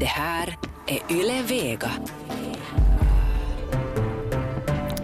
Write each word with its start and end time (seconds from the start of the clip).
Det 0.00 0.06
här 0.06 0.58
är 0.86 1.16
Yle 1.16 1.42
Vega. 1.42 1.90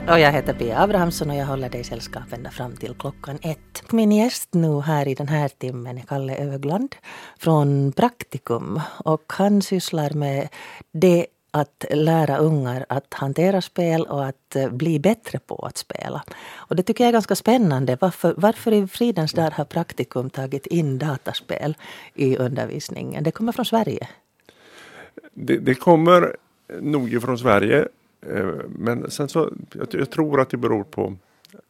Och 0.08 0.20
jag 0.20 0.32
heter 0.32 0.54
Pia 0.54 0.82
Abrahamsson 0.82 1.30
och 1.30 1.36
jag 1.36 1.46
håller 1.46 1.68
dig 1.68 1.84
sällskap 1.84 2.32
ända 2.32 2.50
fram 2.50 2.76
till 2.76 2.94
klockan 2.94 3.38
ett. 3.42 3.92
Min 3.92 4.12
gäst 4.12 4.54
nu 4.54 4.80
här 4.80 5.08
i 5.08 5.14
den 5.14 5.28
här 5.28 5.48
timmen 5.48 5.98
är 5.98 6.02
Kalle 6.02 6.36
Ögland 6.36 6.96
från 7.38 7.92
Praktikum. 7.92 8.80
Och 9.04 9.32
han 9.36 9.62
sysslar 9.62 10.10
med 10.10 10.48
det 10.92 11.26
att 11.50 11.84
lära 11.90 12.36
ungar 12.36 12.86
att 12.88 13.14
hantera 13.14 13.62
spel 13.62 14.02
och 14.02 14.26
att 14.26 14.56
eh, 14.56 14.70
bli 14.70 14.98
bättre 14.98 15.38
på 15.38 15.56
att 15.56 15.78
spela. 15.78 16.24
Och 16.54 16.76
det 16.76 16.82
tycker 16.82 17.04
jag 17.04 17.08
är 17.08 17.12
ganska 17.12 17.36
spännande. 17.36 17.98
Varför, 18.00 18.34
varför 18.36 18.72
i 18.72 18.86
fridens 18.86 19.32
dag 19.32 19.50
har 19.50 19.64
Praktikum 19.64 20.30
tagit 20.30 20.66
in 20.66 20.98
dataspel 20.98 21.76
i 22.14 22.36
undervisningen? 22.36 23.24
Det 23.24 23.30
kommer 23.30 23.52
från 23.52 23.64
Sverige. 23.64 24.08
Det, 25.32 25.58
det 25.58 25.74
kommer 25.74 26.36
nog 26.80 27.22
från 27.22 27.38
Sverige. 27.38 27.88
Eh, 28.20 28.54
men 28.68 29.10
sen 29.10 29.28
så, 29.28 29.52
jag, 29.72 29.88
jag 29.90 30.10
tror 30.10 30.40
att 30.40 30.50
det 30.50 30.56
beror 30.56 30.84
på 30.84 31.16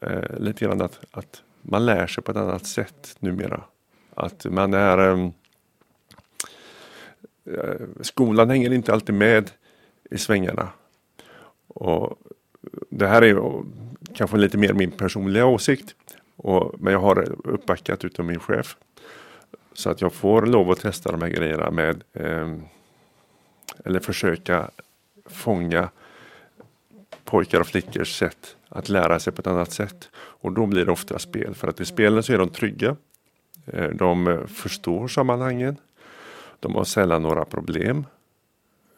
eh, 0.00 0.38
lite 0.38 0.64
grann 0.64 0.80
att, 0.80 1.00
att 1.10 1.42
man 1.62 1.86
lär 1.86 2.06
sig 2.06 2.24
på 2.24 2.30
ett 2.30 2.36
annat 2.36 2.66
sätt 2.66 3.16
numera. 3.18 3.60
Att 4.14 4.44
man 4.44 4.74
är 4.74 4.98
eh, 4.98 5.30
eh 7.44 7.86
Skolan 8.00 8.50
hänger 8.50 8.72
inte 8.72 8.92
alltid 8.92 9.14
med 9.14 9.50
i 10.10 10.18
svängarna. 10.18 10.68
Och 11.66 12.18
det 12.90 13.06
här 13.06 13.22
är 13.22 13.62
kanske 14.14 14.36
lite 14.36 14.58
mer 14.58 14.72
min 14.72 14.90
personliga 14.90 15.46
åsikt. 15.46 15.94
Och, 16.36 16.74
men 16.78 16.92
jag 16.92 17.00
har 17.00 17.48
uppbackat 17.48 18.04
utav 18.04 18.24
min 18.24 18.40
chef. 18.40 18.76
Så 19.72 19.90
att 19.90 20.00
jag 20.00 20.12
får 20.12 20.46
lov 20.46 20.70
att 20.70 20.80
testa 20.80 21.12
de 21.12 21.22
här 21.22 21.28
grejerna 21.28 21.70
med 21.70 22.04
eh, 22.12 22.54
eller 23.84 24.00
försöka 24.00 24.70
fånga 25.24 25.88
pojkar 27.24 27.60
och 27.60 27.66
flickors 27.66 28.18
sätt 28.18 28.56
att 28.68 28.88
lära 28.88 29.18
sig 29.18 29.32
på 29.32 29.40
ett 29.40 29.46
annat 29.46 29.72
sätt. 29.72 30.10
Och 30.14 30.52
då 30.52 30.66
blir 30.66 30.84
det 30.84 30.92
ofta 30.92 31.18
spel. 31.18 31.54
För 31.54 31.68
att 31.68 31.80
i 31.80 31.84
spelen 31.84 32.22
så 32.22 32.32
är 32.32 32.38
de 32.38 32.48
trygga. 32.48 32.96
Eh, 33.66 33.88
de 33.88 34.26
eh, 34.26 34.46
förstår 34.46 35.08
sammanhangen. 35.08 35.76
De 36.60 36.74
har 36.74 36.84
sällan 36.84 37.22
några 37.22 37.44
problem. 37.44 38.04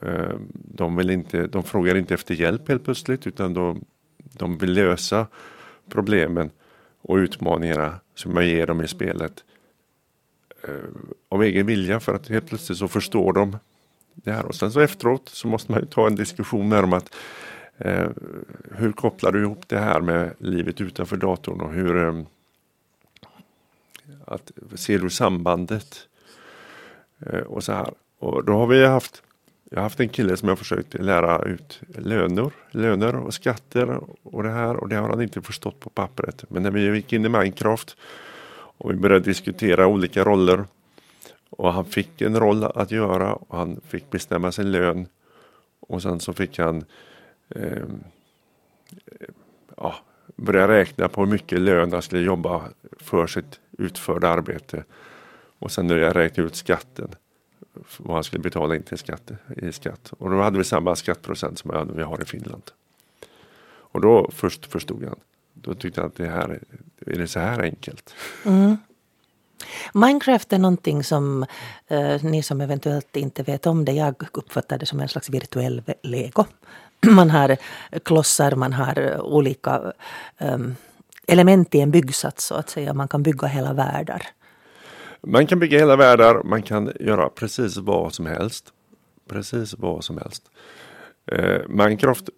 Eh, 0.01 0.37
de, 0.53 0.97
vill 0.97 1.11
inte, 1.11 1.47
de 1.47 1.63
frågar 1.63 1.95
inte 1.95 2.15
efter 2.15 2.35
hjälp 2.35 2.69
helt 2.69 2.85
plötsligt 2.85 3.27
utan 3.27 3.55
de, 3.55 3.85
de 4.19 4.59
vill 4.59 4.73
lösa 4.73 5.27
problemen 5.89 6.51
och 7.01 7.17
utmaningarna 7.17 8.01
som 8.15 8.37
jag 8.37 8.45
ger 8.45 8.67
dem 8.67 8.81
i 8.81 8.89
spelet 8.89 9.45
av 11.29 11.42
egen 11.42 11.67
vilja 11.67 12.01
för 12.01 12.15
att 12.15 12.29
helt 12.29 12.47
plötsligt 12.47 12.79
så 12.79 12.89
förstår 12.89 13.33
de 13.33 13.57
det 14.24 14.33
här. 14.33 14.47
Och 14.47 14.55
sen 14.55 14.72
så 14.72 14.80
efteråt 14.80 15.28
så 15.28 15.48
måste 15.48 15.72
man 15.72 15.86
ta 15.86 16.06
en 16.06 16.14
diskussion 16.14 16.69
med 16.69 16.83
dem 16.83 16.92
att 16.92 17.14
eh, 17.78 18.08
hur 18.70 18.92
kopplar 18.92 19.33
du 19.33 19.42
ihop 19.42 19.69
det 19.69 19.78
här 19.78 20.00
med 20.00 20.34
livet 20.38 20.80
utanför 20.80 21.16
datorn 21.16 21.61
och 21.61 21.72
hur 21.72 22.06
eh, 22.06 22.22
att, 24.24 24.52
ser 24.74 24.98
du 24.98 25.11
sambandet? 25.11 26.08
Eh, 27.27 27.41
och 27.41 27.64
så 27.64 27.72
här. 27.72 27.94
Och 28.19 28.44
då 28.44 28.52
har 28.52 28.66
vi 28.66 28.86
haft 28.86 29.22
jag 29.70 29.78
har 29.78 29.83
haft 29.83 30.00
en 30.00 30.08
kille 30.08 30.36
som 30.36 30.48
jag 30.48 30.58
försökt 30.58 30.94
lära 30.94 31.42
ut 31.42 31.80
löner, 31.89 32.50
löner 32.70 33.16
och 33.16 33.34
skatter 33.34 34.00
och 34.22 34.42
det 34.42 34.50
här 34.50 34.77
och 34.77 34.89
det 34.89 34.96
har 34.96 35.08
han 35.08 35.22
inte 35.22 35.42
förstått 35.42 35.80
på 35.80 35.91
pappret. 35.91 36.44
Men 36.48 36.62
när 36.62 36.70
vi 36.70 36.94
gick 36.94 37.12
in 37.12 37.24
i 37.24 37.28
Minecraft 37.28 37.96
och 38.78 38.91
vi 38.91 38.94
började 38.94 39.24
diskutera 39.24 39.86
olika 39.86 40.24
roller 40.24 40.64
och 41.59 41.73
han 41.73 41.84
fick 41.84 42.20
en 42.20 42.41
roll 42.41 42.64
att 42.64 42.91
göra 42.91 43.34
och 43.34 43.56
han 43.56 43.81
fick 43.89 44.11
bestämma 44.11 44.53
sin 44.53 44.73
lön 44.73 45.06
och 45.81 46.03
sen 46.03 46.20
så 46.20 46.33
fick 46.33 46.59
han 46.59 46.84
ehm, 47.55 48.05
eh, 49.06 49.28
ja, 49.77 49.95
börja 50.36 50.69
räkna 50.69 51.08
på 51.08 51.20
hur 51.20 51.33
mycket 51.33 51.61
lön 51.61 51.92
han 51.92 52.02
skulle 52.02 52.23
jobba 52.23 52.63
för 52.98 53.27
sitt 53.27 53.61
utförda 53.79 54.29
arbete. 54.29 54.85
Och 55.58 55.73
sen 55.73 55.89
började 55.89 56.07
jag 56.07 56.17
räkna 56.17 56.45
ut 56.45 56.57
skatten 56.57 57.08
vad 57.96 58.14
han 58.14 58.25
skulle 58.25 58.42
betala 58.42 58.77
in 58.77 58.83
till 58.83 58.98
skatt, 58.98 59.30
i 59.57 59.73
skatt. 59.73 60.13
Och 60.19 60.30
då 60.30 60.40
hade 60.40 60.58
vi 60.58 60.64
samma 60.64 60.96
skattprocent 60.96 61.58
som 61.58 61.92
vi 61.96 62.02
har 62.02 62.23
i 62.23 62.25
Finland. 62.25 62.70
Och 63.90 64.01
då 64.01 64.30
först 64.33 64.67
förstod 64.67 65.05
han. 65.05 65.19
Då 65.55 65.75
tyckte 65.75 66.01
han 66.01 66.11
att 66.11 66.17
det 66.17 66.29
här 66.29 66.61
är 67.07 67.19
det 67.19 67.29
så 67.29 67.40
här 67.40 67.63
enkelt. 67.63 68.14
Mm. 68.45 68.77
Minecraft 69.95 70.52
är 70.52 70.58
någonting 70.58 71.05
som 71.05 71.46
eh, 71.89 72.24
ni 72.24 72.42
som 72.42 72.61
eventuellt 72.61 73.17
inte 73.17 73.42
vet 73.42 73.67
om 73.67 73.85
det, 73.85 73.92
jag 73.92 74.14
uppfattar 74.33 74.79
det 74.79 74.86
som 74.86 75.01
en 75.01 75.08
slags 75.08 75.30
virtuell 75.30 75.83
lego. 76.02 76.45
Man 77.07 77.30
har 77.30 77.57
klossar, 78.05 78.55
man 78.57 78.73
har 78.73 79.20
olika 79.20 79.92
eh, 80.39 80.58
element 81.27 81.74
i 81.74 81.80
en 81.80 81.91
byggsats 81.91 82.45
så 82.45 82.55
att 82.55 82.70
säga. 82.70 82.95
Man 82.95 83.08
kan 83.08 83.23
bygga 83.23 83.46
hela 83.46 83.73
världar. 83.73 84.23
Man 85.23 85.46
kan 85.46 85.58
bygga 85.58 85.79
hela 85.79 85.96
världar, 85.96 86.42
man 86.45 86.63
kan 86.63 86.92
göra 87.01 87.29
precis 87.29 87.77
vad 87.77 88.14
som 88.14 88.27
helst. 88.27 88.73
Precis 89.29 89.75
vad 89.79 90.05
som 90.05 90.19
helst. 90.19 90.42
Eh, 91.33 91.61
Minecraft 91.69 92.29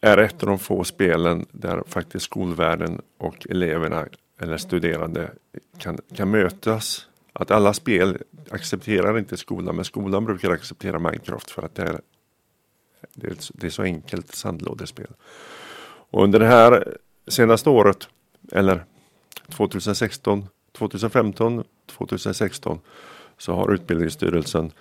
är 0.00 0.18
ett 0.18 0.42
av 0.42 0.48
de 0.48 0.58
få 0.58 0.84
spelen 0.84 1.46
där 1.52 1.82
faktiskt 1.86 2.24
skolvärlden 2.24 3.00
och 3.18 3.46
eleverna 3.50 4.06
eller 4.38 4.56
studerande 4.56 5.30
kan, 5.78 5.98
kan 6.14 6.30
mötas. 6.30 7.08
Att 7.32 7.50
alla 7.50 7.74
spel 7.74 8.18
accepterar 8.50 9.18
inte 9.18 9.36
skolan 9.36 9.76
men 9.76 9.84
skolan 9.84 10.24
brukar 10.24 10.50
acceptera 10.50 10.98
Minecraft 10.98 11.50
för 11.50 11.62
att 11.62 11.74
det 11.74 11.82
är, 11.82 12.00
det 13.14 13.26
är, 13.26 13.36
det 13.52 13.66
är 13.66 13.70
så 13.70 13.82
enkelt 13.82 14.34
sandlådespel. 14.34 15.10
Och 16.10 16.24
under 16.24 16.38
det 16.38 16.46
här 16.46 16.96
senaste 17.26 17.70
året, 17.70 18.08
eller 18.52 18.84
2016, 19.48 20.46
2015, 20.72 21.64
2016 21.86 22.80
så 23.38 23.54
har 23.54 23.74
Utbildningsstyrelsen 23.74 24.72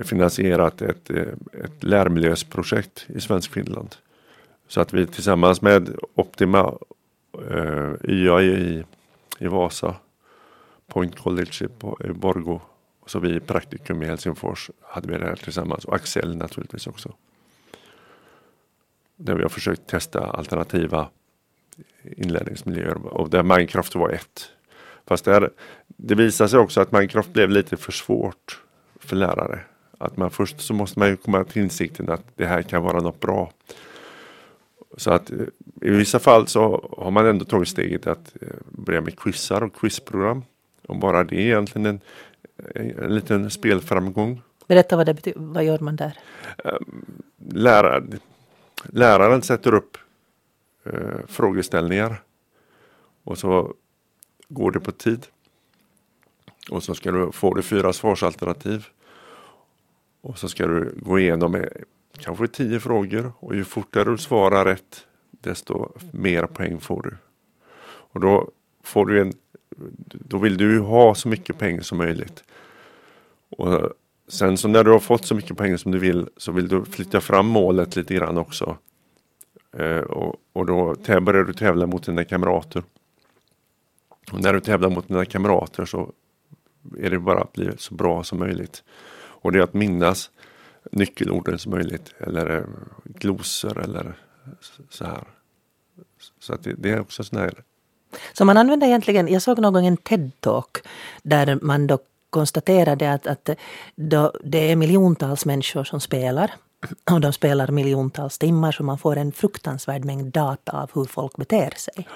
finansierat 0.00 0.82
ett, 0.82 1.10
eh, 1.10 1.22
ett 1.64 1.82
lärmiljösprojekt 1.82 3.06
i 3.08 3.20
Svensk 3.20 3.52
Finland. 3.52 3.96
Så 4.68 4.80
att 4.80 4.92
vi 4.92 5.06
tillsammans 5.06 5.62
med 5.62 5.96
Optima 6.14 6.74
Eh, 7.50 8.10
YA 8.10 8.42
i, 8.42 8.84
i 9.38 9.46
Vasa, 9.46 9.96
Point 10.86 11.18
College 11.18 11.52
i, 11.60 11.64
i 12.06 12.12
Borgo 12.12 12.60
och 13.00 13.10
så 13.10 13.18
vi 13.18 13.40
Praktikum 13.40 14.02
i 14.02 14.06
Helsingfors 14.06 14.70
hade 14.80 15.12
vi 15.12 15.18
det 15.18 15.24
här 15.24 15.36
tillsammans 15.36 15.84
och 15.84 15.94
Axel 15.94 16.36
naturligtvis 16.36 16.86
också. 16.86 17.12
Där 19.16 19.34
vi 19.34 19.42
har 19.42 19.48
försökt 19.48 19.86
testa 19.86 20.30
alternativa 20.30 21.08
inlärningsmiljöer 22.02 23.06
och 23.06 23.30
där 23.30 23.42
Minecraft 23.42 23.94
var 23.94 24.10
ett. 24.10 24.50
Fast 25.06 25.24
det, 25.24 25.32
här, 25.32 25.50
det 25.86 26.14
visade 26.14 26.50
sig 26.50 26.58
också 26.58 26.80
att 26.80 26.92
Minecraft 26.92 27.32
blev 27.32 27.50
lite 27.50 27.76
för 27.76 27.92
svårt 27.92 28.62
för 29.00 29.16
lärare. 29.16 29.60
Att 29.98 30.16
man 30.16 30.30
först 30.30 30.60
så 30.60 30.74
måste 30.74 30.98
man 30.98 31.08
ju 31.08 31.16
komma 31.16 31.44
till 31.44 31.62
insikten 31.62 32.10
att 32.10 32.24
det 32.34 32.46
här 32.46 32.62
kan 32.62 32.82
vara 32.82 33.00
något 33.00 33.20
bra. 33.20 33.52
Så 34.96 35.10
att 35.10 35.30
eh, 35.30 35.38
i 35.82 35.90
vissa 35.90 36.18
fall 36.18 36.46
så 36.46 36.94
har 36.98 37.10
man 37.10 37.26
ändå 37.26 37.44
tagit 37.44 37.68
steget 37.68 38.06
att 38.06 38.32
eh, 38.40 38.48
börja 38.64 39.00
med 39.00 39.18
quizar 39.18 39.62
och 39.62 39.74
quizprogram. 39.74 40.44
Och 40.86 40.96
bara 40.96 41.24
det 41.24 41.36
är 41.36 41.40
egentligen 41.40 41.86
en, 41.86 42.00
en 42.74 43.14
liten 43.14 43.50
spelframgång. 43.50 44.42
Berätta 44.66 44.96
vad 44.96 45.06
det 45.06 45.14
betyder. 45.14 45.40
Vad 45.40 45.64
gör 45.64 45.78
man 45.78 45.96
där? 45.96 46.18
Ehm, 46.64 47.04
Lärare, 47.48 48.02
läraren 48.84 49.42
sätter 49.42 49.74
upp 49.74 49.98
eh, 50.84 51.26
frågeställningar. 51.26 52.22
Och 53.24 53.38
så 53.38 53.74
går 54.48 54.70
det 54.70 54.80
på 54.80 54.92
tid. 54.92 55.26
Och 56.70 56.82
så 56.82 56.94
ska 56.94 57.10
du 57.10 57.32
få 57.32 57.54
du 57.54 57.62
fyra 57.62 57.92
svarsalternativ. 57.92 58.86
Och 60.20 60.38
så 60.38 60.48
ska 60.48 60.66
du 60.66 60.94
gå 60.96 61.18
igenom 61.18 61.64
kanske 62.18 62.48
tio 62.48 62.80
frågor 62.80 63.32
och 63.38 63.54
ju 63.56 63.64
fortare 63.64 64.10
du 64.10 64.18
svarar 64.18 64.64
rätt 64.64 65.06
desto 65.30 65.92
mer 66.10 66.46
poäng 66.46 66.80
får 66.80 67.02
du. 67.02 67.16
Och 67.86 68.20
då 68.20 68.50
får 68.82 69.06
du 69.06 69.20
en 69.20 69.32
då 70.06 70.38
vill 70.38 70.56
du 70.56 70.80
ha 70.80 71.14
så 71.14 71.28
mycket 71.28 71.58
pengar 71.58 71.80
som 71.80 71.98
möjligt. 71.98 72.44
Och 73.48 73.92
sen 74.28 74.56
så 74.56 74.68
när 74.68 74.84
du 74.84 74.90
har 74.90 74.98
fått 74.98 75.26
så 75.26 75.34
mycket 75.34 75.56
pengar 75.56 75.76
som 75.76 75.92
du 75.92 75.98
vill 75.98 76.28
så 76.36 76.52
vill 76.52 76.68
du 76.68 76.84
flytta 76.84 77.20
fram 77.20 77.46
målet 77.46 77.96
lite 77.96 78.14
grann 78.14 78.38
också. 78.38 78.76
Eh, 79.76 80.00
och, 80.00 80.36
och 80.52 80.66
då 80.66 80.94
börjar 81.20 81.44
du 81.44 81.52
tävla 81.52 81.86
mot 81.86 82.06
dina 82.06 82.24
kamrater. 82.24 82.82
Och 84.32 84.40
när 84.40 84.52
du 84.52 84.60
tävlar 84.60 84.90
mot 84.90 85.08
dina 85.08 85.24
kamrater 85.24 85.84
så 85.84 86.12
är 86.98 87.10
det 87.10 87.18
bara 87.18 87.40
att 87.40 87.52
bli 87.52 87.70
så 87.78 87.94
bra 87.94 88.24
som 88.24 88.38
möjligt. 88.38 88.84
Och 89.16 89.52
det 89.52 89.58
är 89.58 89.62
att 89.62 89.74
minnas 89.74 90.30
nyckelorden 90.92 91.58
som 91.58 91.72
möjligt 91.72 92.14
eller 92.18 92.56
eh, 92.56 92.64
glosor 93.04 93.78
eller 93.80 94.18
så 94.90 95.04
här. 95.04 95.24
Så 96.40 96.54
att 96.54 96.62
det, 96.62 96.74
det 96.78 96.90
är 96.90 97.00
också 97.00 97.24
sån 97.24 97.38
här. 97.38 97.62
Så 98.32 98.44
man 98.44 98.56
använder 98.56 98.86
egentligen, 98.86 99.28
jag 99.28 99.42
såg 99.42 99.58
någon 99.58 99.72
gång 99.72 99.86
en 99.86 99.96
TED-talk 99.96 100.82
där 101.22 101.58
man 101.62 101.86
då 101.86 101.98
konstaterade 102.30 103.12
att, 103.12 103.26
att 103.26 103.50
då 103.96 104.32
det 104.44 104.72
är 104.72 104.76
miljontals 104.76 105.46
människor 105.46 105.84
som 105.84 106.00
spelar 106.00 106.52
och 107.10 107.20
de 107.20 107.32
spelar 107.32 107.68
miljontals 107.68 108.38
timmar 108.38 108.72
så 108.72 108.82
man 108.82 108.98
får 108.98 109.16
en 109.16 109.32
fruktansvärd 109.32 110.04
mängd 110.04 110.32
data 110.32 110.72
av 110.72 110.90
hur 110.94 111.04
folk 111.04 111.36
beter 111.36 111.70
sig. 111.76 112.08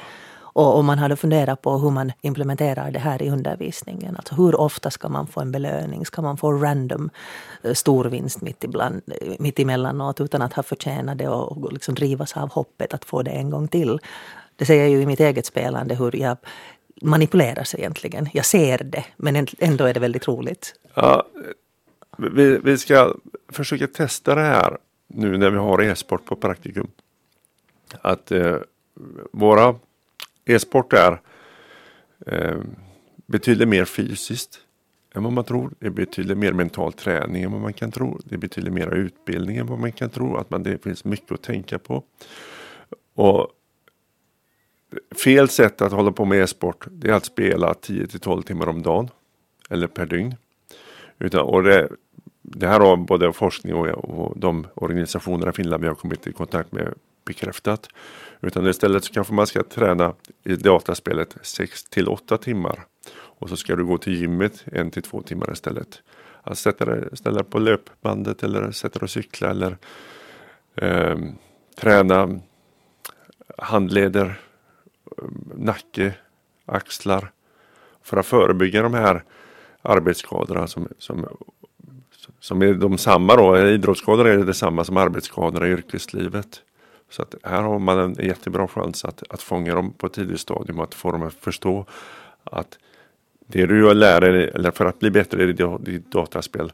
Och, 0.53 0.77
och 0.77 0.85
man 0.85 0.99
hade 0.99 1.17
funderat 1.17 1.63
på 1.63 1.79
hur 1.79 1.91
man 1.91 2.13
implementerar 2.21 2.91
det 2.91 2.99
här 2.99 3.23
i 3.23 3.31
undervisningen. 3.31 4.17
Alltså 4.17 4.35
hur 4.35 4.61
ofta 4.61 4.91
ska 4.91 5.09
man 5.09 5.27
få 5.27 5.41
en 5.41 5.53
belöning? 5.53 6.07
Ska 6.07 6.23
man 6.23 6.37
få 6.37 6.53
random 6.53 7.11
eh, 7.63 7.75
storvinst 7.75 8.41
mitt, 8.41 8.65
ibland, 8.65 9.03
eh, 9.21 9.35
mitt 9.39 9.59
emellanåt 9.59 10.21
utan 10.21 10.43
att 10.43 10.53
ha 10.53 10.63
förtjänat 10.63 11.19
det 11.19 11.29
och, 11.29 11.65
och 11.65 11.73
liksom 11.73 11.95
drivas 11.95 12.37
av 12.37 12.51
hoppet 12.51 12.95
att 12.95 13.05
få 13.05 13.23
det 13.23 13.31
en 13.31 13.51
gång 13.51 13.69
till? 13.69 13.99
Det 14.57 14.67
ser 14.67 14.75
jag 14.75 14.91
ju 14.91 15.03
i 15.03 15.07
mitt 15.07 15.21
eget 15.21 15.47
spelande 15.47 15.95
hur 15.95 16.17
jag 16.17 16.37
manipuleras 17.03 17.75
egentligen. 17.75 18.29
Jag 18.33 18.45
ser 18.45 18.79
det, 18.79 19.05
men 19.17 19.47
ändå 19.59 19.85
är 19.85 19.95
det 19.95 20.01
väldigt 20.01 20.29
roligt. 20.29 20.75
Ja, 20.95 21.27
vi, 22.19 22.59
vi 22.59 22.79
ska 22.79 23.15
försöka 23.49 23.87
testa 23.87 24.35
det 24.35 24.41
här 24.41 24.79
nu 25.07 25.39
när 25.39 25.51
vi 25.51 25.57
har 25.57 25.83
e-sport 25.83 26.25
på 26.25 26.37
praktikum. 26.37 26.91
Att 28.01 28.33
eh, 28.33 28.57
våra 29.33 29.75
e-sport 30.45 30.93
är 30.93 31.21
eh, 32.27 32.61
betydligt 33.27 33.69
mer 33.69 33.85
fysiskt 33.85 34.61
än 35.15 35.23
vad 35.23 35.33
man 35.33 35.45
tror. 35.45 35.73
Det 35.79 35.87
är 35.87 35.91
betydligt 35.91 36.39
mer 36.39 36.53
mental 36.53 36.93
träning 36.93 37.43
än 37.43 37.53
vad 37.53 37.61
man 37.61 37.73
kan 37.73 37.91
tro. 37.91 38.21
Det 38.25 38.35
är 38.35 38.39
betydligt 38.39 38.73
mer 38.73 38.95
utbildning 38.95 39.57
än 39.57 39.67
vad 39.67 39.79
man 39.79 39.93
kan 39.93 40.11
tro. 40.11 40.37
Att 40.37 40.51
man, 40.51 40.63
det 40.63 40.83
finns 40.83 41.05
mycket 41.05 41.33
att 41.33 41.43
tänka 41.43 41.79
på. 41.79 42.05
Och 43.15 43.49
fel 45.25 45.49
sätt 45.49 45.83
att 45.83 45.93
hålla 45.93 46.13
på 46.13 46.25
med 46.25 46.43
e-sport 46.43 46.87
det 46.91 47.09
är 47.09 47.13
att 47.13 47.25
spela 47.25 47.75
10 47.75 48.07
till 48.07 48.21
12 48.21 48.43
timmar 48.43 48.69
om 48.69 48.83
dagen. 48.83 49.09
Eller 49.71 49.87
per 49.87 50.07
dygn. 50.07 50.35
Utan, 51.19 51.41
och 51.41 51.63
det, 51.63 51.89
det 52.43 52.67
här 52.67 52.81
har 52.81 52.97
både 52.97 53.33
forskning 53.33 53.75
och, 53.75 53.89
och 53.89 54.39
de 54.39 54.67
organisationer 54.75 55.49
i 55.49 55.53
Finland 55.53 55.83
vi 55.83 55.89
har 55.89 55.95
kommit 55.95 56.27
i 56.27 56.33
kontakt 56.33 56.73
med 56.73 56.95
bekräftat. 57.31 57.89
Utan 58.41 58.67
istället 58.67 59.05
så 59.05 59.13
kanske 59.13 59.35
man 59.35 59.47
ska 59.47 59.63
träna 59.63 60.15
i 60.45 60.57
dataspelet 60.57 61.37
6 61.43 61.85
till 61.85 62.09
8 62.09 62.39
timmar. 62.39 62.87
Och 63.41 63.49
så 63.49 63.57
ska 63.57 63.77
du 63.77 63.85
gå 63.85 63.99
till 63.99 64.21
gymmet 64.21 64.65
en 64.73 64.91
till 64.91 65.03
två 65.03 65.23
timmar 65.23 65.53
istället. 65.53 66.03
Att 66.43 66.59
sätta 66.59 66.85
dig, 66.85 67.09
ställa 67.13 67.43
dig 67.43 67.51
på 67.51 67.59
löpbandet 67.59 68.43
eller 68.43 68.71
sätta 68.71 68.99
dig 68.99 69.05
och 69.05 69.11
cykla 69.11 69.51
eller 69.51 69.79
eh, 70.77 71.19
träna 71.81 72.41
handleder, 73.59 74.41
ehm, 75.19 75.53
nacke, 75.55 76.15
axlar. 76.67 77.33
För 78.03 78.17
att 78.17 78.27
förebygga 78.27 78.83
de 78.83 78.95
här 78.95 79.25
arbetsskadorna 79.83 80.67
som, 80.67 80.89
som, 80.99 81.27
som 82.41 82.63
är 82.63 82.75
de 82.75 82.99
samma 82.99 83.37
då. 83.37 83.59
Idrottsskador 83.59 84.29
är 84.29 84.39
detsamma 84.39 84.85
som 84.85 84.97
arbetsskador 84.97 85.67
i 85.67 85.71
yrkeslivet. 85.71 86.63
Så 87.11 87.23
att 87.23 87.35
här 87.43 87.63
har 87.63 87.79
man 87.79 87.99
en 87.99 88.27
jättebra 88.27 88.69
chans 88.69 89.05
att, 89.05 89.23
att 89.31 89.43
fånga 89.43 89.75
dem 89.75 89.93
på 89.93 90.07
ett 90.07 90.13
tidigt 90.13 90.41
stadium 90.41 90.79
och 90.79 90.85
att 90.85 90.95
få 90.95 91.13
dem 91.13 91.23
att 91.23 91.35
förstå 91.35 91.87
att 92.45 92.79
det 93.47 93.67
du 93.67 93.95
lär 93.95 94.21
dig, 94.21 94.51
eller 94.55 94.71
för 94.71 94.85
att 94.85 94.99
bli 94.99 95.11
bättre 95.11 95.43
i 95.43 95.53
ditt 95.81 96.13
dataspel, 96.13 96.73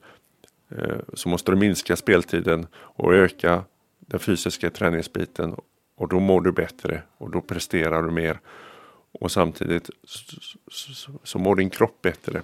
eh, 0.71 0.97
så 1.15 1.29
måste 1.29 1.53
du 1.53 1.56
minska 1.56 1.97
speltiden 1.97 2.67
och 2.77 3.15
öka 3.15 3.65
den 3.99 4.21
fysiska 4.21 4.71
träningsbiten 4.71 5.56
och 5.97 6.09
då 6.09 6.21
mår 6.21 6.41
du 6.41 6.53
bättre 6.53 7.03
och 7.19 7.31
då 7.31 7.41
presterar 7.41 8.03
du 8.03 8.11
mer. 8.11 8.41
Och 9.21 9.32
samtidigt 9.32 9.91
så, 10.69 11.12
så, 11.23 11.39
mår 11.39 11.56
din 11.56 11.71
kropp 11.71 12.03
bättre. 12.03 12.43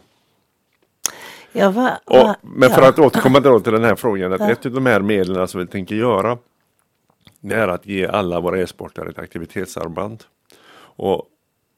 Ja, 1.53 1.71
va, 1.71 1.99
va, 2.06 2.37
och, 2.43 2.49
men 2.49 2.71
för 2.71 2.83
ja. 2.83 2.88
att 2.88 2.99
återkomma 2.99 3.61
till 3.61 3.73
den 3.73 3.85
här 3.85 3.95
frågan, 3.95 4.33
att 4.33 4.41
ja. 4.41 4.50
ett 4.50 4.67
av 4.67 4.73
de 4.73 4.87
här 4.87 5.00
medlen 5.00 5.49
som 5.49 5.61
vi 5.61 5.67
tänker 5.67 5.95
göra 5.95 6.38
det 7.43 7.55
är 7.55 7.69
att 7.69 7.87
ge 7.87 8.06
alla 8.06 8.41
våra 8.41 8.61
e-sportare 8.61 9.11
ett 9.11 9.19
aktivitetsarmband. 9.19 10.25
Och 10.94 11.29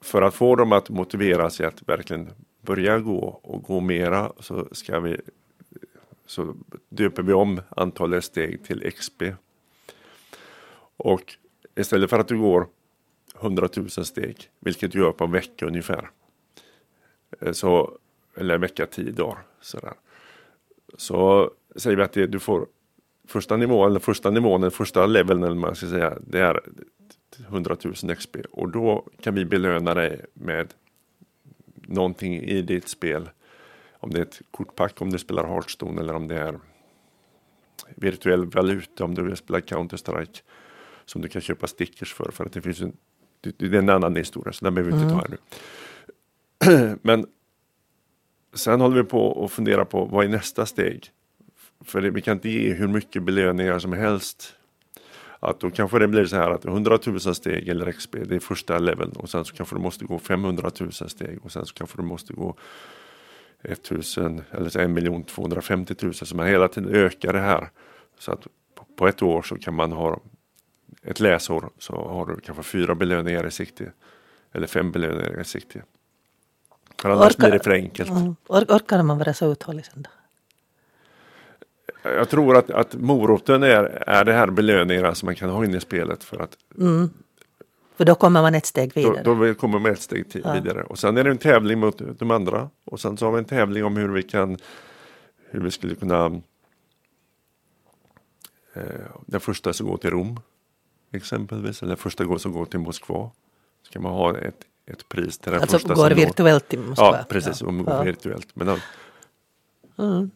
för 0.00 0.22
att 0.22 0.34
få 0.34 0.56
dem 0.56 0.72
att 0.72 0.90
motivera 0.90 1.50
sig 1.50 1.66
att 1.66 1.88
verkligen 1.88 2.30
börja 2.60 2.98
gå 2.98 3.40
och 3.42 3.62
gå 3.62 3.80
mera 3.80 4.32
så 4.40 4.68
ska 4.72 5.00
vi 5.00 5.20
så 6.26 6.54
döper 6.88 7.22
vi 7.22 7.32
om 7.32 7.60
antalet 7.76 8.24
steg 8.24 8.64
till 8.64 8.92
XP. 8.92 9.22
Och 10.96 11.34
istället 11.74 12.10
för 12.10 12.18
att 12.18 12.28
du 12.28 12.38
går 12.38 12.68
100 13.40 13.68
000 13.76 13.90
steg, 13.90 14.50
vilket 14.60 14.92
du 14.92 14.98
gör 14.98 15.12
på 15.12 15.24
en 15.24 15.32
vecka 15.32 15.66
ungefär, 15.66 16.10
eh, 17.40 17.52
så, 17.52 17.98
eller 18.36 18.54
en 18.54 18.60
vecka, 18.60 18.86
tio 18.86 19.12
dagar, 19.12 19.38
sådär, 19.60 19.94
så 20.96 21.50
säger 21.76 21.96
vi 21.96 22.02
att 22.02 22.12
det, 22.12 22.26
du 22.26 22.38
får 22.38 22.66
första 23.26 23.56
nivån, 23.56 23.90
eller 23.90 24.00
första 24.00 24.30
nivån, 24.30 24.60
den 24.60 24.70
första 24.70 25.06
leveln 25.06 25.42
eller 25.42 25.54
man 25.54 25.74
ska 25.74 25.86
säga, 25.86 26.18
det 26.26 26.40
är 26.40 26.60
100 27.48 27.76
000 28.02 28.16
XP 28.16 28.36
och 28.50 28.70
då 28.70 29.06
kan 29.20 29.34
vi 29.34 29.44
belöna 29.44 29.94
dig 29.94 30.24
med 30.34 30.74
någonting 31.74 32.34
i 32.34 32.62
ditt 32.62 32.88
spel. 32.88 33.30
Om 33.92 34.10
det 34.10 34.18
är 34.18 34.22
ett 34.22 34.42
kortpack 34.50 35.00
om 35.00 35.10
du 35.10 35.18
spelar 35.18 35.48
Hearthstone 35.48 36.00
eller 36.00 36.14
om 36.14 36.28
det 36.28 36.38
är 36.38 36.58
virtuell 37.94 38.44
valuta 38.44 39.04
om 39.04 39.14
du 39.14 39.22
vill 39.22 39.36
spela 39.36 39.60
Counter-Strike 39.60 40.42
som 41.04 41.22
du 41.22 41.28
kan 41.28 41.42
köpa 41.42 41.66
stickers 41.66 42.14
för 42.14 42.30
för 42.30 42.44
att 42.44 42.52
det 42.52 42.62
finns 42.62 42.80
en, 42.80 42.96
det 43.40 43.66
är 43.66 43.74
en 43.74 43.88
annan 43.88 44.16
historia 44.16 44.52
så 44.52 44.64
den 44.64 44.74
behöver 44.74 44.92
vi 44.92 45.02
inte 45.02 45.14
mm. 45.14 45.20
ta 45.20 45.26
här 45.26 45.38
nu. 46.80 46.98
Men 47.02 47.26
sen 48.54 48.80
håller 48.80 48.96
vi 48.96 49.04
på 49.04 49.44
att 49.44 49.52
fundera 49.52 49.84
på 49.84 50.04
vad 50.04 50.24
är 50.24 50.28
nästa 50.28 50.66
steg? 50.66 51.10
För 51.80 52.00
det, 52.00 52.10
vi 52.10 52.22
kan 52.22 52.36
inte 52.36 52.48
ge 52.48 52.74
hur 52.74 52.88
mycket 52.88 53.22
belöningar 53.22 53.78
som 53.78 53.92
helst. 53.92 54.56
Att 55.40 55.60
då 55.60 55.70
kanske 55.70 55.98
det 55.98 56.08
blir 56.08 56.24
så 56.24 56.36
här 56.36 56.50
att 56.50 56.64
100 56.64 56.98
000 57.06 57.20
steg 57.20 57.68
eller 57.68 57.92
XP, 57.92 58.16
det 58.24 58.34
är 58.34 58.40
första 58.40 58.78
leveln 58.78 59.12
och 59.12 59.30
sen 59.30 59.44
så 59.44 59.54
kanske 59.54 59.76
du 59.76 59.80
måste 59.80 60.04
gå 60.04 60.18
500 60.18 60.70
000 60.80 60.92
steg 60.92 61.38
och 61.42 61.52
sen 61.52 61.66
så 61.66 61.74
kanske 61.74 61.96
du 61.96 62.02
måste 62.02 62.32
gå 62.32 62.56
1000 63.62 64.42
eller 64.50 64.80
1 64.80 64.90
miljon 64.90 65.24
250 65.24 65.94
000 66.02 66.14
så 66.14 66.36
man 66.36 66.46
hela 66.46 66.68
tiden 66.68 66.94
ökar 66.94 67.32
det 67.32 67.40
här. 67.40 67.70
Så 68.18 68.32
att 68.32 68.46
på 68.96 69.08
ett 69.08 69.22
år 69.22 69.42
så 69.42 69.56
kan 69.56 69.74
man 69.74 69.92
ha 69.92 70.20
ett 71.02 71.20
läsår 71.20 71.70
så 71.78 72.08
har 72.08 72.26
du 72.26 72.40
kanske 72.40 72.62
fyra 72.62 72.94
belöningar 72.94 73.46
i 73.46 73.50
sikte. 73.50 73.92
Eller 74.52 74.66
fem 74.66 74.92
belöningar 74.92 75.40
i 75.40 75.44
sikte. 75.44 75.82
För 76.98 77.10
annars 77.10 77.34
orkar, 77.34 77.38
blir 77.38 77.58
det 77.58 77.64
för 77.64 77.70
enkelt. 77.70 78.10
Mm, 78.10 78.36
orkar 78.48 79.02
man 79.02 79.18
vara 79.18 79.34
så 79.34 79.52
uthållig 79.52 79.86
sen 79.86 80.02
då? 80.02 80.10
Jag 82.04 82.28
tror 82.28 82.56
att, 82.56 82.70
att 82.70 82.94
moroten 82.94 83.62
är, 83.62 83.84
är 84.06 84.24
det 84.24 84.32
här 84.32 84.50
belöningarna 84.50 85.14
som 85.14 85.26
man 85.26 85.34
kan 85.34 85.50
ha 85.50 85.64
inne 85.64 85.76
i 85.76 85.80
spelet 85.80 86.24
för 86.24 86.42
att 86.42 86.56
mm. 86.78 87.10
För 87.96 88.04
då 88.04 88.14
kommer 88.14 88.42
man 88.42 88.54
ett 88.54 88.66
steg 88.66 88.94
vidare. 88.94 89.22
Då, 89.24 89.34
då 89.34 89.54
kommer 89.54 89.78
man 89.78 89.92
ett 89.92 90.02
steg 90.02 90.30
till, 90.30 90.42
ja. 90.44 90.52
vidare. 90.52 90.82
Och 90.82 90.98
sen 90.98 91.16
är 91.16 91.24
det 91.24 91.30
en 91.30 91.38
tävling 91.38 91.78
mot 91.78 92.18
de 92.18 92.30
andra. 92.30 92.70
Och 92.84 93.00
sen 93.00 93.16
så 93.16 93.24
har 93.24 93.32
vi 93.32 93.38
en 93.38 93.44
tävling 93.44 93.84
om 93.84 93.96
hur 93.96 94.08
vi 94.08 94.22
kan 94.22 94.58
hur 95.50 95.60
vi 95.60 95.70
skulle 95.70 95.94
kunna 95.94 96.40
eh, 98.74 98.82
den 99.26 99.40
första 99.40 99.72
som 99.72 99.86
går 99.86 99.96
till 99.96 100.10
Rom 100.10 100.40
exempelvis 101.12 101.82
eller 101.82 101.96
första 101.96 102.38
som 102.38 102.52
går 102.52 102.64
till 102.64 102.80
Moskva. 102.80 103.30
Så 103.82 103.92
kan 103.92 104.02
man 104.02 104.12
ha 104.12 104.38
ett, 104.38 104.60
ett 104.86 105.08
pris 105.08 105.38
till 105.38 105.52
den 105.52 105.60
alltså 105.60 105.78
första 105.78 105.94
går 105.94 106.10
virtuellt 106.10 106.68
till 106.68 106.78
Moskva? 106.78 107.16
Ja 107.18 107.24
precis, 107.28 107.60
ja. 107.60 107.66
går 107.66 107.84
ja. 107.86 108.02
virtuellt. 108.02 108.48
Men, 108.54 108.80
Mm. 109.98 110.30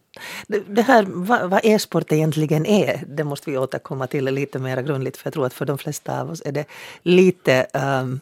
Det, 0.46 0.82
här 0.82 1.04
vad, 1.08 1.50
vad 1.50 1.60
e-sport 1.64 2.12
egentligen 2.12 2.66
är, 2.66 3.04
det 3.08 3.24
måste 3.24 3.50
vi 3.50 3.58
återkomma 3.58 4.06
till 4.06 4.24
lite 4.24 4.58
mer 4.58 4.82
grundligt 4.82 5.16
för 5.16 5.26
jag 5.26 5.34
tror 5.34 5.46
att 5.46 5.54
för 5.54 5.66
de 5.66 5.78
flesta 5.78 6.20
av 6.20 6.30
oss 6.30 6.42
är 6.44 6.52
det 6.52 6.64
lite 7.02 7.66
um, 8.02 8.20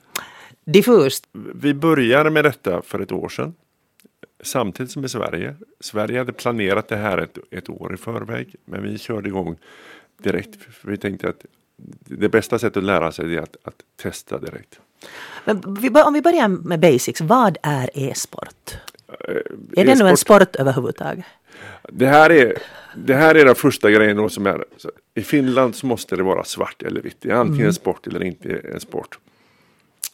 diffust. 0.65 1.25
Vi 1.55 1.75
började 1.75 2.31
med 2.31 2.45
detta 2.45 2.83
för 2.83 3.01
ett 3.01 3.13
år 3.13 3.29
sedan. 3.29 3.55
Samtidigt 4.43 4.93
som 4.93 5.05
i 5.05 5.09
Sverige. 5.09 5.55
Sverige 5.81 6.19
hade 6.19 6.33
planerat 6.33 6.89
det 6.89 6.97
här 6.97 7.19
ett, 7.19 7.39
ett 7.51 7.69
år 7.69 7.95
i 7.95 7.97
förväg 7.97 8.55
men 8.65 8.83
vi 8.83 8.99
körde 8.99 9.29
igång 9.29 9.57
direkt. 10.23 10.59
Vi 10.83 10.97
tänkte 10.97 11.29
att 11.29 11.45
det 12.05 12.29
bästa 12.29 12.59
sättet 12.59 12.77
att 12.77 12.85
lära 12.85 13.13
sig 13.13 13.37
är 13.37 13.43
att, 13.43 13.57
att 13.63 13.83
testa 13.97 14.39
direkt. 14.39 14.81
Men 15.45 15.65
om 16.05 16.13
vi 16.15 16.23
börjar 16.23 16.49
med 16.49 16.81
basics, 16.81 17.21
vad 17.21 17.59
är 17.63 17.91
e-sport? 17.95 18.79
Är 19.77 19.85
det 19.85 19.95
nu 19.95 20.09
en 20.09 20.17
sport 20.17 20.57
överhuvudtaget? 20.57 21.25
Det 21.83 22.07
här 22.07 22.31
är, 22.31 22.59
det 22.97 23.15
här 23.15 23.35
är 23.35 23.45
den 23.45 23.55
första 23.55 23.91
grejen 23.91 24.31
som 24.31 24.47
är. 24.47 24.65
I 25.15 25.23
Finland 25.23 25.75
så 25.75 25.87
måste 25.87 26.17
det 26.17 26.23
vara 26.23 26.45
svart 26.45 26.83
eller 26.83 27.01
vitt. 27.01 27.17
Det 27.21 27.31
är 27.31 27.35
antingen 27.35 27.61
mm. 27.61 27.73
sport 27.73 28.07
eller 28.07 28.25
inte 28.25 28.61
en 28.75 28.81
sport. 28.81 29.19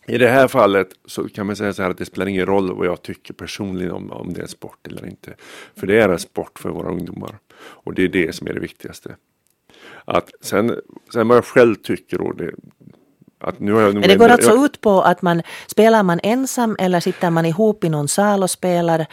I 0.06 0.18
det 0.18 0.28
här 0.28 0.48
fallet 0.48 0.88
så 1.06 1.28
kan 1.28 1.46
man 1.46 1.56
säga 1.56 1.72
så 1.72 1.82
här 1.82 1.90
att 1.90 1.98
det 1.98 2.04
spelar 2.04 2.26
ingen 2.26 2.46
roll 2.46 2.74
vad 2.74 2.86
jag 2.86 3.02
tycker 3.02 3.34
personligen 3.34 3.92
om, 3.92 4.10
om 4.10 4.32
det 4.32 4.40
är 4.40 4.42
en 4.42 4.48
sport 4.48 4.86
eller 4.86 5.06
inte. 5.06 5.34
För 5.76 5.86
det 5.86 6.00
är 6.00 6.08
en 6.08 6.18
sport 6.18 6.58
för 6.58 6.68
våra 6.68 6.90
ungdomar. 6.90 7.38
Och 7.58 7.94
det 7.94 8.02
är 8.02 8.08
det 8.08 8.34
som 8.34 8.46
är 8.46 8.54
det 8.54 8.60
viktigaste. 8.60 9.16
Att 10.04 10.30
sen, 10.40 10.80
sen 11.12 11.28
vad 11.28 11.36
jag 11.36 11.44
själv 11.44 11.74
tycker 11.74 12.20
och 12.20 12.36
det, 12.36 12.54
att 13.42 13.60
nu 13.60 13.72
har 13.72 13.80
jag 13.80 13.94
Men 13.94 14.02
det 14.02 14.16
går 14.16 14.28
alltså 14.28 14.64
ut 14.64 14.80
på 14.80 15.02
att 15.02 15.22
man 15.22 15.42
spelar 15.66 16.02
man 16.02 16.20
ensam 16.22 16.76
eller 16.78 17.00
sitter 17.00 17.30
man 17.30 17.46
ihop 17.46 17.84
i 17.84 17.88
någon 17.88 18.08
sal 18.08 18.42
och 18.42 18.50
spelar 18.50 19.06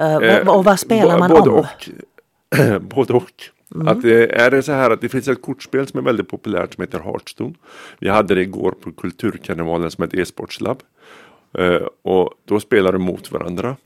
Uh, 0.00 0.06
eh, 0.06 0.48
och 0.48 0.64
vad 0.64 0.80
spelar 0.80 1.18
man 1.18 1.30
både 1.30 1.50
om? 1.50 1.58
Och, 1.58 2.82
både 2.96 3.12
och. 3.12 3.32
Mm. 3.74 3.88
Att, 3.88 4.04
är 4.04 4.50
det 4.50 4.62
så 4.62 4.72
här 4.72 4.90
att 4.90 5.00
det 5.00 5.08
finns 5.08 5.28
ett 5.28 5.42
kortspel 5.42 5.86
som 5.86 6.00
är 6.00 6.04
väldigt 6.04 6.28
populärt 6.28 6.74
som 6.74 6.82
heter 6.82 7.00
Hearthstone. 7.00 7.54
Vi 7.98 8.08
hade 8.08 8.34
det 8.34 8.40
igår 8.40 8.74
på 8.80 8.92
Kulturkarnevalen 8.92 9.90
som 9.90 10.04
ett 10.04 10.14
e-sportslabb. 10.14 10.82
Uh, 11.58 11.86
och 12.02 12.30
då 12.44 12.60
spelar 12.60 12.92
de 12.92 13.02
mot 13.02 13.32
varandra. 13.32 13.76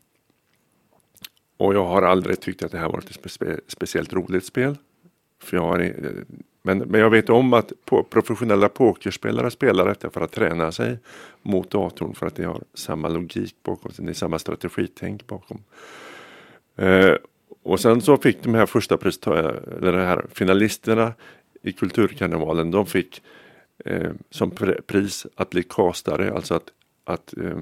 Och 1.56 1.75
jag 1.75 1.85
har 1.85 2.02
aldrig 2.02 2.40
tyckt 2.40 2.62
att 2.62 2.73
det 2.73 2.78
här 2.78 2.88
varit 2.88 3.11
ett 3.11 3.30
spe 3.30 3.56
speciellt 3.68 4.12
roligt 4.12 4.44
spel. 4.44 4.76
För 5.42 5.56
jag 5.56 5.64
har, 5.64 5.92
men, 6.62 6.79
men 6.79 7.00
jag 7.00 7.11
vet 7.11 7.31
om 7.31 7.52
att 7.52 7.73
på, 7.85 8.02
professionella 8.02 8.69
pokerspelare 8.69 9.50
spelar 9.50 9.87
detta 9.87 10.11
för 10.11 10.21
att 10.21 10.33
träna 10.33 10.73
sig 10.73 10.99
mot 11.43 11.71
datorn 11.71 12.14
för 12.14 12.26
att 12.26 12.35
det 12.35 12.45
har 12.45 12.62
samma 12.75 13.09
logik 13.09 13.55
bakom 13.62 13.93
sig, 13.93 14.05
det 14.05 14.12
är 14.12 14.14
samma 14.14 14.38
strategitänk 14.38 15.26
bakom. 15.26 15.62
Eh, 16.76 17.14
och 17.62 17.81
sen 17.81 18.00
så 18.00 18.17
fick 18.17 18.43
de 18.43 18.55
här 18.55 18.67
första 18.67 18.95
eh, 18.95 19.38
eller 19.76 19.93
de 19.93 19.99
här 19.99 20.26
finalisterna 20.33 21.12
i 21.62 21.73
Kulturkarnevalen, 21.73 22.71
de 22.71 22.87
fick 22.87 23.23
eh, 23.85 24.11
som 24.31 24.50
pris 24.87 25.26
att 25.35 25.50
bli 25.50 25.62
castare, 25.62 26.33
alltså 26.33 26.55
att, 26.55 26.69
att 27.05 27.37
eh, 27.37 27.59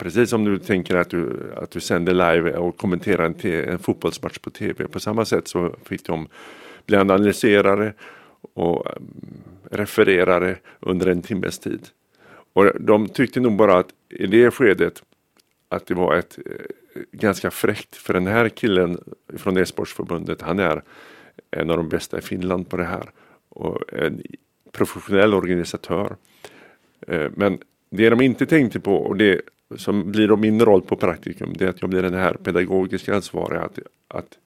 Precis 0.00 0.30
som 0.30 0.44
du 0.44 0.58
tänker 0.58 0.96
att 0.96 1.10
du, 1.10 1.52
att 1.56 1.70
du 1.70 1.80
sänder 1.80 2.12
live 2.12 2.56
och 2.56 2.76
kommenterar 2.76 3.24
en, 3.24 3.68
en 3.68 3.78
fotbollsmatch 3.78 4.38
på 4.38 4.50
tv. 4.50 4.88
På 4.88 5.00
samma 5.00 5.24
sätt 5.24 5.48
så 5.48 5.74
fick 5.84 6.06
de 6.06 6.28
bli 6.90 6.98
analyserare 6.98 7.92
och 8.54 8.86
eh, 8.86 8.92
refererare 9.70 10.56
under 10.80 11.06
en 11.06 11.22
timmes 11.22 11.58
tid. 11.58 11.88
Och 12.52 12.80
de 12.80 13.08
tyckte 13.08 13.40
nog 13.40 13.56
bara 13.56 13.78
att 13.78 13.88
i 14.08 14.26
det 14.26 14.50
skedet 14.50 15.02
att 15.68 15.86
det 15.86 15.94
var 15.94 16.16
ett 16.16 16.38
eh, 16.46 17.02
ganska 17.12 17.50
fräckt 17.50 17.96
för 17.96 18.14
den 18.14 18.26
här 18.26 18.48
killen 18.48 18.98
från 19.36 19.56
e-sportsförbundet 19.56 20.42
han 20.42 20.58
är 20.58 20.82
en 21.50 21.70
av 21.70 21.76
de 21.76 21.88
bästa 21.88 22.18
i 22.18 22.20
Finland 22.20 22.68
på 22.68 22.76
det 22.76 22.84
här 22.84 23.10
och 23.48 23.92
en 23.92 24.22
professionell 24.72 25.34
organisatör. 25.34 26.16
Eh, 27.06 27.30
men 27.34 27.58
det 27.90 28.10
de 28.10 28.20
inte 28.20 28.46
tänkte 28.46 28.80
på 28.80 28.94
och 28.96 29.16
det 29.16 29.40
som 29.76 30.12
blir 30.12 30.28
då 30.28 30.36
min 30.36 30.60
roll 30.60 30.82
på 30.82 30.96
praktikum 30.96 31.52
det 31.58 31.64
är 31.64 31.68
att 31.68 31.80
jag 31.80 31.90
blir 31.90 32.02
den 32.02 32.14
här 32.14 32.34
pedagogiska 32.34 33.14
ansvariga 33.14 33.60
att, 33.60 33.78
att 34.08 34.38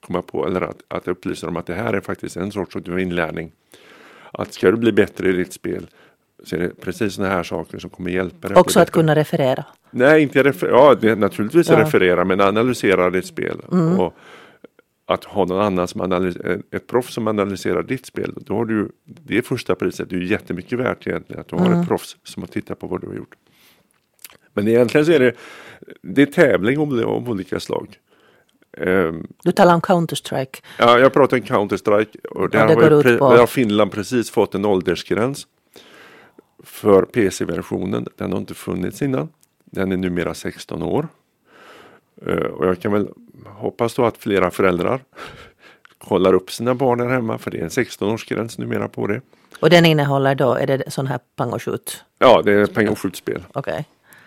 komma 0.00 0.22
på 0.22 0.46
eller 0.46 0.60
att, 0.60 0.82
att 0.88 1.08
upplysa 1.08 1.46
dem 1.46 1.56
att 1.56 1.66
det 1.66 1.74
här 1.74 1.92
är 1.92 2.00
faktiskt 2.00 2.36
en 2.36 2.52
sorts 2.52 2.76
inlärning. 2.76 3.52
Att 4.32 4.52
ska 4.52 4.70
du 4.70 4.76
bli 4.76 4.92
bättre 4.92 5.28
i 5.28 5.32
ditt 5.32 5.52
spel 5.52 5.86
så 6.44 6.56
är 6.56 6.60
det 6.60 6.80
precis 6.80 7.14
sådana 7.14 7.34
här 7.34 7.42
saker 7.42 7.78
som 7.78 7.90
kommer 7.90 8.10
hjälpa 8.10 8.48
dig. 8.48 8.56
Också 8.56 8.80
att 8.80 8.90
kunna 8.90 9.14
referera? 9.14 9.64
Nej, 9.90 10.22
inte 10.22 10.42
referera. 10.42 10.96
Ja, 11.00 11.14
naturligtvis 11.14 11.68
ja. 11.68 11.80
referera 11.80 12.24
men 12.24 12.40
analysera 12.40 13.10
ditt 13.10 13.26
spel. 13.26 13.62
Mm. 13.72 14.00
Och 14.00 14.16
att 15.06 15.24
ha 15.24 15.44
någon 15.44 15.60
annan 15.60 15.88
som 15.88 16.00
analyserar, 16.00 16.62
ett 16.70 16.86
proffs 16.86 17.14
som 17.14 17.28
analyserar 17.28 17.82
ditt 17.82 18.06
spel. 18.06 18.34
Då 18.36 18.56
har 18.56 18.64
du, 18.64 18.88
det 19.04 19.38
är 19.38 19.42
första 19.42 19.74
priset, 19.74 20.10
det 20.10 20.16
är 20.16 20.20
jättemycket 20.20 20.78
värt 20.78 21.06
egentligen 21.06 21.40
att 21.40 21.48
du 21.48 21.56
har 21.56 21.66
mm. 21.66 21.80
ett 21.80 21.88
proffs 21.88 22.16
som 22.22 22.42
har 22.42 22.48
tittat 22.48 22.78
på 22.78 22.86
vad 22.86 23.00
du 23.00 23.06
har 23.06 23.14
gjort. 23.14 23.34
Men 24.54 24.68
egentligen 24.68 25.06
så 25.06 25.12
är 25.12 25.20
det, 25.20 25.32
det 26.02 26.22
är 26.22 26.26
tävling 26.26 26.78
om, 26.78 27.04
om 27.04 27.28
olika 27.28 27.60
slag. 27.60 27.98
Um, 28.76 29.26
du 29.42 29.52
talar 29.52 29.74
om 29.74 29.80
Counter-Strike? 29.80 30.62
Ja, 30.78 30.98
jag 30.98 31.12
pratar 31.12 31.36
om 31.36 31.42
Counter-Strike. 31.42 32.26
Och 32.26 32.50
där, 32.50 32.76
och 32.76 32.82
har, 32.82 33.04
ju, 33.04 33.18
på... 33.18 33.30
där 33.30 33.38
har 33.38 33.46
Finland 33.46 33.92
precis 33.92 34.30
fått 34.30 34.54
en 34.54 34.64
åldersgräns 34.64 35.46
för 36.64 37.02
PC-versionen. 37.02 38.06
Den 38.16 38.32
har 38.32 38.38
inte 38.38 38.54
funnits 38.54 39.02
innan. 39.02 39.28
Den 39.64 39.92
är 39.92 39.96
numera 39.96 40.34
16 40.34 40.82
år. 40.82 41.08
Uh, 42.26 42.34
och 42.34 42.66
jag 42.66 42.80
kan 42.80 42.92
väl 42.92 43.08
hoppas 43.46 43.94
då 43.94 44.04
att 44.04 44.16
flera 44.16 44.50
föräldrar 44.50 45.00
kollar 45.98 46.34
upp 46.34 46.50
sina 46.50 46.74
barn 46.74 47.00
här 47.00 47.08
hemma 47.08 47.38
för 47.38 47.50
det 47.50 47.58
är 47.58 47.62
en 47.62 47.68
16-årsgräns 47.68 48.60
numera 48.60 48.88
på 48.88 49.06
det. 49.06 49.20
Och 49.60 49.70
den 49.70 49.86
innehåller 49.86 50.34
då, 50.34 50.54
är 50.54 50.66
det 50.66 50.90
sån 50.90 51.06
här 51.06 51.20
pang 51.36 51.52
och 51.52 51.62
skjut? 51.62 52.04
Ja, 52.18 52.42
det 52.42 52.52
är 52.52 52.66
pang 52.66 52.88
och 52.88 52.98
skjutspel. 52.98 53.44
Okay. 53.54 53.84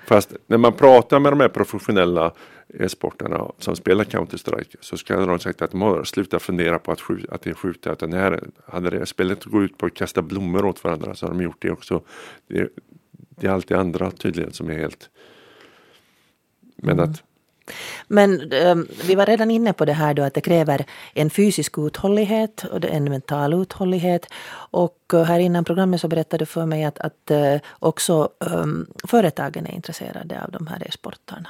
Fast 0.10 0.34
när 0.48 0.58
man 0.58 0.74
pratar 0.74 1.20
med 1.20 1.32
de 1.32 1.40
här 1.40 1.50
professionella 1.50 2.34
e-sportarna 2.74 3.52
som 3.58 3.76
spelar 3.76 4.04
Counter-Strike 4.04 4.76
så 4.80 4.98
ska 4.98 5.26
de 5.26 5.40
sagt 5.40 5.62
att 5.62 5.72
de 5.72 5.82
har 5.82 6.04
slutat 6.04 6.42
fundera 6.42 6.80
på 6.80 6.92
att, 6.92 7.02
skjuta, 7.02 7.36
att 7.36 7.42
det 7.42 7.54
skjuta. 7.54 7.92
Utan 7.92 8.14
här, 8.14 8.44
hade 8.66 8.90
det 8.90 9.06
spelet 9.06 9.44
gått 9.44 9.62
ut 9.62 9.78
på 9.78 9.86
att 9.86 9.94
kasta 9.94 10.22
blommor 10.22 10.66
åt 10.66 10.84
varandra 10.84 11.16
så 11.16 11.26
har 11.26 11.34
de 11.34 11.44
gjort 11.44 11.62
det 11.62 11.72
också. 11.72 12.02
Det, 12.48 12.70
det 13.30 13.48
är 13.48 13.52
alltid 13.52 13.78
andra 13.78 14.12
tydligen 14.12 14.54
som 14.54 14.70
är 14.70 14.78
helt... 14.78 15.10
Men 16.76 17.00
mm. 17.00 17.10
att 17.10 17.24
men 18.08 18.52
eh, 18.52 18.76
vi 19.08 19.16
var 19.16 19.26
redan 19.26 19.52
inne 19.52 19.74
på 19.74 19.86
det 19.86 19.94
här 19.94 20.14
då 20.14 20.24
att 20.24 20.34
det 20.34 20.42
kräver 20.42 20.86
en 21.14 21.30
fysisk 21.30 21.78
uthållighet 21.78 22.66
och 22.72 22.86
en 22.86 23.04
mental 23.04 23.54
uthållighet. 23.54 24.26
Och 24.72 25.14
eh, 25.14 25.24
här 25.24 25.40
innan 25.40 25.66
programmet 25.66 26.02
så 26.02 26.08
berättade 26.08 26.42
du 26.42 26.46
för 26.46 26.66
mig 26.66 26.84
att, 26.84 27.00
att 27.00 27.32
eh, 27.32 27.56
också 27.80 28.30
eh, 28.46 28.66
företagen 29.08 29.66
är 29.66 29.72
intresserade 29.72 30.44
av 30.44 30.52
de 30.52 30.68
här 30.68 30.84
e-sportarna. 30.88 31.50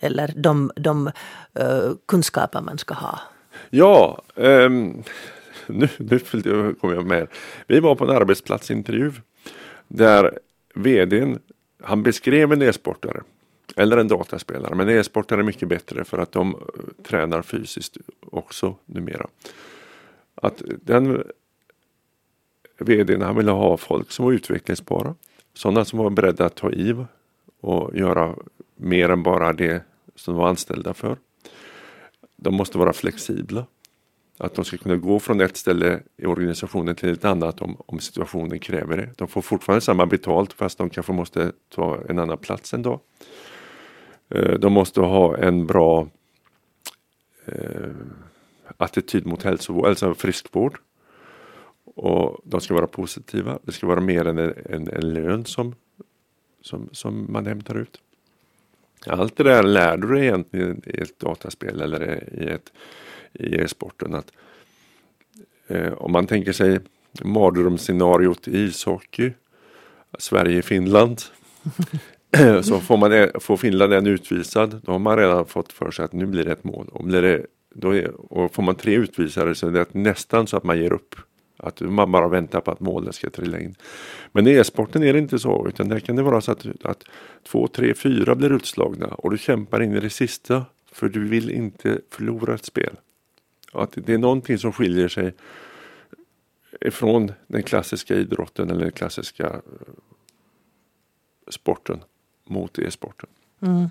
Eller 0.00 0.32
de, 0.36 0.70
de 0.76 1.06
eh, 1.54 1.92
kunskaper 2.06 2.60
man 2.60 2.78
ska 2.78 2.94
ha. 2.94 3.20
Ja, 3.70 4.22
um, 4.34 5.02
nu, 5.66 5.88
nu 5.98 6.18
kommer 6.80 6.94
jag 6.94 7.06
med. 7.06 7.26
Vi 7.66 7.80
var 7.80 7.94
på 7.94 8.04
en 8.04 8.16
arbetsplatsintervju 8.16 9.12
där 9.88 10.38
vdn 10.74 11.38
han 11.82 12.02
beskrev 12.02 12.52
en 12.52 12.62
e-sportare 12.62 13.22
eller 13.76 13.96
en 13.96 14.08
dataspelare. 14.08 14.74
Men 14.74 14.88
e-sportare 14.88 15.40
är 15.40 15.44
mycket 15.44 15.68
bättre 15.68 16.04
för 16.04 16.18
att 16.18 16.32
de 16.32 16.54
eh, 16.54 17.02
tränar 17.02 17.42
fysiskt 17.42 17.96
också 18.20 18.74
numera. 18.86 19.26
Att 20.34 20.62
den 20.82 21.24
vdn 22.78 23.22
han 23.22 23.36
ville 23.36 23.50
ha 23.50 23.76
folk 23.76 24.10
som 24.10 24.24
var 24.24 24.32
utvecklingsbara. 24.32 25.14
Sådana 25.54 25.84
som 25.84 25.98
var 25.98 26.10
beredda 26.10 26.46
att 26.46 26.54
ta 26.54 26.70
i 26.70 27.04
och 27.60 27.96
göra 27.96 28.34
mer 28.76 29.08
än 29.08 29.22
bara 29.22 29.52
det 29.52 29.82
som 30.14 30.34
de 30.34 30.40
var 30.40 30.48
anställda 30.48 30.94
för. 30.94 31.16
De 32.36 32.54
måste 32.54 32.78
vara 32.78 32.92
flexibla. 32.92 33.66
Att 34.42 34.54
de 34.54 34.64
ska 34.64 34.76
kunna 34.76 34.96
gå 34.96 35.18
från 35.18 35.40
ett 35.40 35.56
ställe 35.56 36.00
i 36.16 36.26
organisationen 36.26 36.94
till 36.94 37.12
ett 37.12 37.24
annat 37.24 37.62
om, 37.62 37.76
om 37.86 37.98
situationen 37.98 38.58
kräver 38.58 38.96
det. 38.96 39.10
De 39.16 39.28
får 39.28 39.42
fortfarande 39.42 39.80
samma 39.80 40.06
betalt 40.06 40.52
fast 40.52 40.78
de 40.78 40.90
kanske 40.90 41.12
måste 41.12 41.52
ta 41.68 41.98
en 42.08 42.18
annan 42.18 42.38
plats 42.38 42.74
en 42.74 42.80
eh, 42.80 42.84
dag. 42.84 43.00
De 44.60 44.72
måste 44.72 45.00
ha 45.00 45.36
en 45.36 45.66
bra 45.66 46.08
eh, 47.46 47.90
attityd 48.76 49.26
mot 49.26 49.42
hälsovård, 49.42 49.86
alltså 49.86 50.14
friskvård. 50.14 50.78
Och 51.84 52.40
de 52.44 52.60
ska 52.60 52.74
vara 52.74 52.86
positiva. 52.86 53.58
Det 53.62 53.72
ska 53.72 53.86
vara 53.86 54.00
mer 54.00 54.26
än 54.26 54.38
en, 54.38 54.54
en, 54.64 54.88
en 54.88 55.14
lön 55.14 55.44
som, 55.44 55.74
som, 56.60 56.88
som 56.92 57.32
man 57.32 57.46
hämtar 57.46 57.74
ut. 57.74 58.00
Allt 59.06 59.36
det 59.36 59.44
där 59.44 59.62
lär 59.62 59.96
du 59.96 60.08
dig 60.08 60.22
egentligen 60.22 60.82
i 60.86 61.00
ett 61.00 61.18
dataspel 61.18 61.80
eller 61.80 62.24
i 62.32 62.48
ett 62.48 62.72
i 63.32 63.54
e-sporten. 63.54 64.14
Att, 64.14 64.32
eh, 65.68 65.92
om 65.92 66.12
man 66.12 66.26
tänker 66.26 66.52
sig 66.52 66.78
mardrömsscenariot 67.22 68.48
i 68.48 68.58
ishockey, 68.58 69.32
Sverige-Finland. 70.18 71.20
så 72.62 72.80
får, 72.80 72.96
man, 72.96 73.40
får 73.40 73.56
Finland 73.56 73.92
en 73.92 74.06
utvisad, 74.06 74.80
då 74.84 74.92
har 74.92 74.98
man 74.98 75.16
redan 75.16 75.46
fått 75.46 75.72
för 75.72 75.90
sig 75.90 76.04
att 76.04 76.12
nu 76.12 76.26
blir 76.26 76.44
det 76.44 76.52
ett 76.52 76.64
mål. 76.64 76.88
Och, 76.92 77.04
blir 77.04 77.22
det, 77.22 77.46
då 77.74 77.96
är, 77.96 78.32
och 78.32 78.54
får 78.54 78.62
man 78.62 78.74
tre 78.74 78.94
utvisade 78.94 79.54
så 79.54 79.66
är 79.66 79.70
det 79.70 79.94
nästan 79.94 80.46
så 80.46 80.56
att 80.56 80.64
man 80.64 80.78
ger 80.78 80.92
upp. 80.92 81.14
Att 81.62 81.80
man 81.80 82.12
bara 82.12 82.28
väntar 82.28 82.60
på 82.60 82.70
att 82.70 82.80
målet 82.80 83.14
ska 83.14 83.30
trilla 83.30 83.60
in. 83.60 83.74
Men 84.32 84.46
i 84.46 84.50
e-sporten 84.50 85.02
är 85.02 85.12
det 85.12 85.18
inte 85.18 85.38
så 85.38 85.68
utan 85.68 85.88
där 85.88 86.00
kan 86.00 86.16
det 86.16 86.22
vara 86.22 86.40
så 86.40 86.52
att, 86.52 86.66
att 86.84 87.04
två, 87.48 87.68
tre, 87.68 87.94
fyra 87.94 88.34
blir 88.34 88.52
utslagna 88.52 89.06
och 89.06 89.30
du 89.30 89.38
kämpar 89.38 89.82
in 89.82 89.96
i 89.96 90.00
det 90.00 90.10
sista 90.10 90.64
för 90.92 91.08
du 91.08 91.28
vill 91.28 91.50
inte 91.50 92.00
förlora 92.10 92.54
ett 92.54 92.64
spel. 92.64 92.96
Att 93.72 93.92
det 93.94 94.14
är 94.14 94.18
någonting 94.18 94.58
som 94.58 94.72
skiljer 94.72 95.08
sig 95.08 95.34
ifrån 96.80 97.32
den 97.46 97.62
klassiska 97.62 98.14
idrotten 98.14 98.70
eller 98.70 98.80
den 98.80 98.92
klassiska 98.92 99.46
eh, 99.46 99.60
sporten 101.48 102.00
mot 102.46 102.78
e-sporten. 102.78 103.28
Mm. 103.62 103.90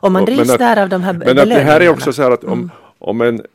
Och, 0.00 0.12
man 0.12 0.24
drivs 0.24 0.56
där 0.58 0.82
av 0.82 0.88
de 0.88 1.02
här 1.02 1.12
Men 1.12 1.38
att 1.38 1.48
det 1.48 1.60
här 1.60 1.80
är 1.80 1.88
också 1.88 2.12
så 2.12 2.22
här 2.22 2.30
att 2.30 2.44
om, 2.44 2.52
mm. 2.52 2.70
om 2.98 3.20
en 3.20 3.46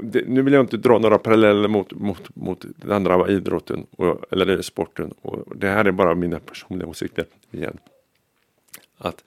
det, 0.00 0.28
nu 0.28 0.42
vill 0.42 0.52
jag 0.52 0.62
inte 0.62 0.76
dra 0.76 0.98
några 0.98 1.18
paralleller 1.18 1.68
mot, 1.68 1.92
mot, 1.92 2.36
mot 2.36 2.64
den 2.76 2.92
andra 2.92 3.28
idrotten 3.28 3.86
och, 3.90 4.32
eller 4.32 4.62
sporten. 4.62 5.14
Och 5.22 5.56
det 5.56 5.68
här 5.68 5.84
är 5.84 5.92
bara 5.92 6.14
mina 6.14 6.40
personliga 6.40 6.88
åsikter 6.88 7.26
igen. 7.50 7.78
Att 8.98 9.24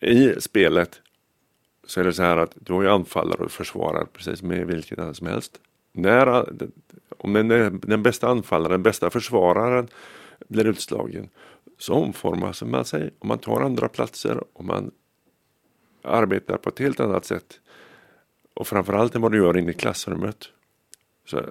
i 0.00 0.40
spelet 0.40 1.00
så 1.86 2.00
är 2.00 2.04
det 2.04 2.12
så 2.12 2.22
här 2.22 2.36
att 2.36 2.52
du 2.60 2.72
har 2.72 2.82
ju 2.82 2.88
anfallare 2.88 3.44
och 3.44 3.50
försvarare 3.50 4.06
precis 4.12 4.42
med 4.42 4.66
vilket 4.66 4.98
annat 4.98 5.16
som 5.16 5.26
helst. 5.26 5.60
När, 5.92 6.44
om 7.18 7.32
den, 7.32 7.80
den 7.80 8.02
bästa 8.02 8.28
anfallaren, 8.28 8.70
den 8.70 8.82
bästa 8.82 9.10
försvararen 9.10 9.88
blir 10.48 10.66
utslagen 10.66 11.28
så 11.78 11.94
omformar 11.94 12.64
man 12.64 12.84
sig 12.84 13.10
och 13.18 13.26
man 13.26 13.38
tar 13.38 13.60
andra 13.60 13.88
platser 13.88 14.44
och 14.52 14.64
man 14.64 14.90
arbetar 16.02 16.56
på 16.56 16.68
ett 16.68 16.78
helt 16.78 17.00
annat 17.00 17.24
sätt. 17.24 17.60
Och 18.54 18.68
framförallt 18.68 19.14
än 19.14 19.22
vad 19.22 19.32
du 19.32 19.38
gör 19.38 19.58
inne 19.58 19.70
i 19.70 19.74
klassrummet. 19.74 20.48
Så, 21.26 21.42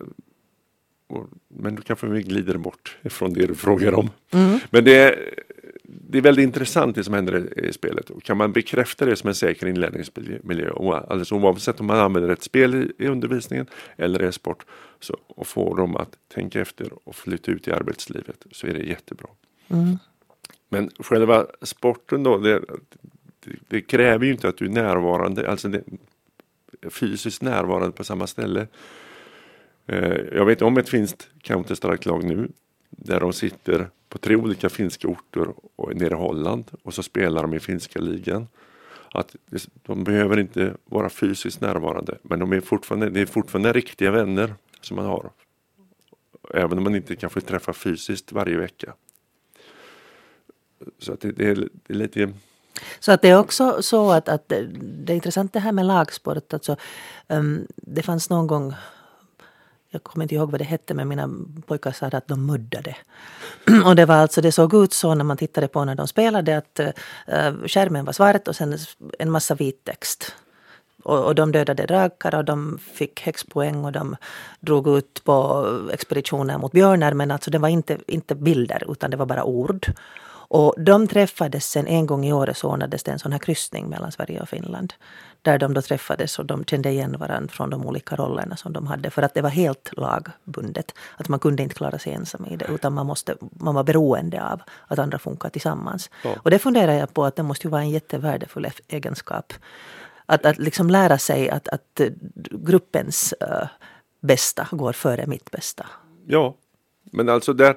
och, 1.08 1.30
men 1.48 1.76
du 1.76 1.82
kanske 1.82 2.08
vi 2.08 2.24
glider 2.24 2.58
bort 2.58 2.98
ifrån 3.02 3.34
det 3.34 3.48
du 3.48 3.56
frågar 3.56 3.94
om. 3.94 4.10
Mm. 4.32 4.60
Men 4.70 4.84
det 4.84 4.96
är, 4.96 5.34
det 5.84 6.18
är 6.18 6.22
väldigt 6.22 6.44
intressant 6.44 6.96
det 6.96 7.04
som 7.04 7.14
händer 7.14 7.60
i, 7.60 7.74
spelet. 7.74 8.10
Och 8.10 8.24
kan 8.24 8.38
man 8.38 8.52
bekräfta 8.52 9.06
det 9.06 9.16
som 9.16 9.28
en 9.28 9.36
säker 9.36 9.68
inlärningsmiljö, 9.68 10.72
alldeles 10.74 11.32
oavsett 11.32 11.80
om 11.80 11.86
man 11.86 12.00
använder 12.00 12.30
ett 12.30 12.44
spel 12.44 12.92
i, 12.98 13.08
undervisningen 13.08 13.66
eller 13.96 14.24
i 14.24 14.32
sport, 14.32 14.66
så, 15.00 15.18
och 15.28 15.48
får 15.48 15.78
dem 15.78 15.96
att 15.96 16.18
tänka 16.34 16.62
efter 16.62 16.90
och 17.04 17.16
flytta 17.16 17.52
ut 17.52 17.68
i 17.68 17.72
arbetslivet, 17.72 18.46
så 18.52 18.68
är 18.68 18.74
det 18.74 18.84
jättebra. 18.84 19.30
Mm. 19.68 19.98
Men 20.70 20.90
själva 21.00 21.46
sporten 21.62 22.24
då, 22.24 22.38
det, 22.38 22.60
det, 23.40 23.52
det 23.68 23.82
kräver 23.82 24.26
ju 24.26 24.32
inte 24.32 24.48
att 24.48 24.58
du 24.58 24.66
är 24.66 24.70
närvarande, 24.70 25.50
alltså 25.50 25.68
det, 25.68 25.84
fysiskt 26.90 27.42
närvarande 27.42 27.92
på 27.92 28.04
samma 28.04 28.28
ställe. 28.28 28.68
Eh, 29.88 30.18
jag 30.34 30.46
vet 30.46 30.62
om 30.62 30.78
ett 30.78 30.90
finskt 30.90 31.30
Counter-Strike-lag 31.44 32.24
nu 32.24 32.50
där 32.90 33.20
de 33.20 33.34
sitter 33.34 33.90
på 34.10 34.18
tre 34.18 34.36
olika 34.36 34.70
finska 34.70 35.08
orter 35.08 35.48
och 35.76 35.96
nere 35.96 36.14
i 36.14 36.18
Holland 36.18 36.66
och 36.84 36.94
så 36.94 37.04
spelar 37.04 37.42
de 37.42 37.54
i 37.54 37.60
finska 37.60 38.00
ligan. 38.00 38.48
Att 39.14 39.36
de 39.84 40.04
behöver 40.04 40.40
inte 40.40 40.74
vara 40.86 41.10
fysiskt 41.10 41.62
närvarande 41.62 42.18
men 42.22 42.40
de 42.40 42.52
är 42.52 42.62
fortfarande, 42.62 43.10
det 43.10 43.22
är 43.22 43.26
fortfarande 43.26 43.74
riktiga 43.74 44.12
vänner 44.12 44.54
som 44.82 44.96
man 44.96 45.06
har. 45.06 45.32
Även 46.54 46.78
om 46.78 46.84
man 46.84 46.96
inte 46.96 47.16
kan 47.16 47.30
få 47.30 47.42
träffa 47.42 47.74
fysiskt 47.74 48.32
varje 48.32 48.58
vecka. 48.58 48.94
Så 51.00 51.14
att 51.14 51.22
det, 51.22 51.32
det, 51.32 51.50
är, 51.50 51.56
det 51.56 51.94
är 51.94 51.98
lite 51.98 52.34
så 53.00 53.12
att 53.12 53.22
det 53.22 53.30
är 53.30 53.40
också 53.40 53.82
så 53.82 54.12
att, 54.12 54.30
att 54.30 54.50
det 54.50 55.14
är 55.14 55.16
intressant 55.16 55.54
det 55.54 55.60
här 55.60 55.72
med 55.72 55.86
lagsport. 55.86 56.54
Alltså, 56.54 56.76
um, 57.28 57.68
det 57.76 58.02
fanns 58.02 58.30
någon 58.30 58.48
gång 58.48 58.76
jag 59.94 60.04
kommer 60.04 60.24
inte 60.24 60.36
ihåg 60.36 60.52
vad 60.52 60.60
det 60.62 60.66
hette 60.66 60.94
men 60.94 61.08
mina 61.08 61.30
pojkar 61.68 61.92
sa 61.92 62.06
att 62.06 62.28
de 62.28 62.46
muddade. 62.46 62.96
och 63.86 63.96
det 63.96 64.06
var 64.06 64.16
alltså, 64.16 64.42
det 64.42 64.52
såg 64.52 64.74
ut 64.74 64.94
så 64.94 65.16
när 65.16 65.24
man 65.24 65.38
tittade 65.38 65.68
på 65.68 65.86
när 65.86 65.96
de 65.96 66.08
spelade 66.08 66.58
att 66.58 66.80
uh, 66.80 67.68
skärmen 67.68 68.06
var 68.06 68.14
svart 68.14 68.48
och 68.48 68.56
sen 68.56 68.78
en 69.20 69.32
massa 69.32 69.56
vit 69.56 69.84
text. 69.84 70.36
Och, 71.04 71.26
och 71.26 71.36
de 71.36 71.52
dödade 71.52 71.86
drakar 71.86 72.36
och 72.36 72.46
de 72.46 72.80
fick 72.94 73.22
häxpoäng 73.22 73.86
och 73.86 73.92
de 73.92 74.16
drog 74.60 74.88
ut 74.88 75.24
på 75.24 75.66
expeditioner 75.94 76.58
mot 76.58 76.72
björnar 76.72 77.14
men 77.14 77.32
alltså 77.32 77.52
det 77.52 77.58
var 77.58 77.70
inte, 77.70 77.98
inte 78.08 78.36
bilder 78.36 78.92
utan 78.92 79.12
det 79.12 79.18
var 79.18 79.26
bara 79.26 79.44
ord. 79.44 79.94
Och 80.54 80.74
de 80.78 81.08
träffades 81.08 81.66
sen 81.66 81.88
en 81.88 82.06
gång 82.06 82.26
i 82.26 82.34
året 82.34 82.58
så 82.58 82.70
ordnades 82.70 83.04
det 83.04 83.12
en 83.12 83.20
sån 83.20 83.32
här 83.32 83.40
kryssning 83.40 83.90
mellan 83.90 84.12
Sverige 84.12 84.42
och 84.42 84.50
Finland. 84.50 84.94
Där 85.42 85.60
de 85.60 85.74
då 85.74 85.82
träffades 85.82 86.40
och 86.40 86.46
de 86.46 86.66
kände 86.66 86.90
igen 86.90 87.16
varandra 87.20 87.48
från 87.48 87.70
de 87.70 87.86
olika 87.86 88.16
rollerna 88.16 88.56
som 88.58 88.74
de 88.74 88.88
hade. 88.88 89.10
För 89.10 89.22
att 89.22 89.34
det 89.34 89.42
var 89.42 89.50
helt 89.50 89.90
lagbundet. 89.98 90.96
Att 91.18 91.30
man 91.30 91.40
kunde 91.40 91.64
inte 91.64 91.76
klara 91.76 92.00
sig 92.00 92.14
ensam 92.14 92.46
i 92.46 92.56
det. 92.56 92.66
Utan 92.70 92.94
man, 92.94 93.06
måste, 93.06 93.36
man 93.52 93.76
var 93.76 93.84
beroende 93.84 94.44
av 94.44 94.62
att 94.88 95.00
andra 95.00 95.20
funkar 95.20 95.50
tillsammans. 95.50 96.10
Ja. 96.24 96.36
Och 96.44 96.50
det 96.50 96.60
funderar 96.60 96.94
jag 96.94 97.14
på 97.14 97.26
att 97.26 97.36
det 97.36 97.44
måste 97.44 97.68
ju 97.68 97.72
vara 97.72 97.82
en 97.82 97.90
jättevärdefull 97.90 98.68
egenskap. 98.88 99.54
Att, 100.26 100.46
att 100.46 100.58
liksom 100.58 100.90
lära 100.90 101.18
sig 101.18 101.50
att, 101.50 101.68
att 101.68 102.02
gruppens 102.52 103.34
uh, 103.42 103.68
bästa 104.22 104.68
går 104.72 104.94
före 104.94 105.28
mitt 105.28 105.52
bästa. 105.52 105.86
Ja, 106.28 106.56
men 107.12 107.30
alltså 107.30 107.54
där 107.54 107.76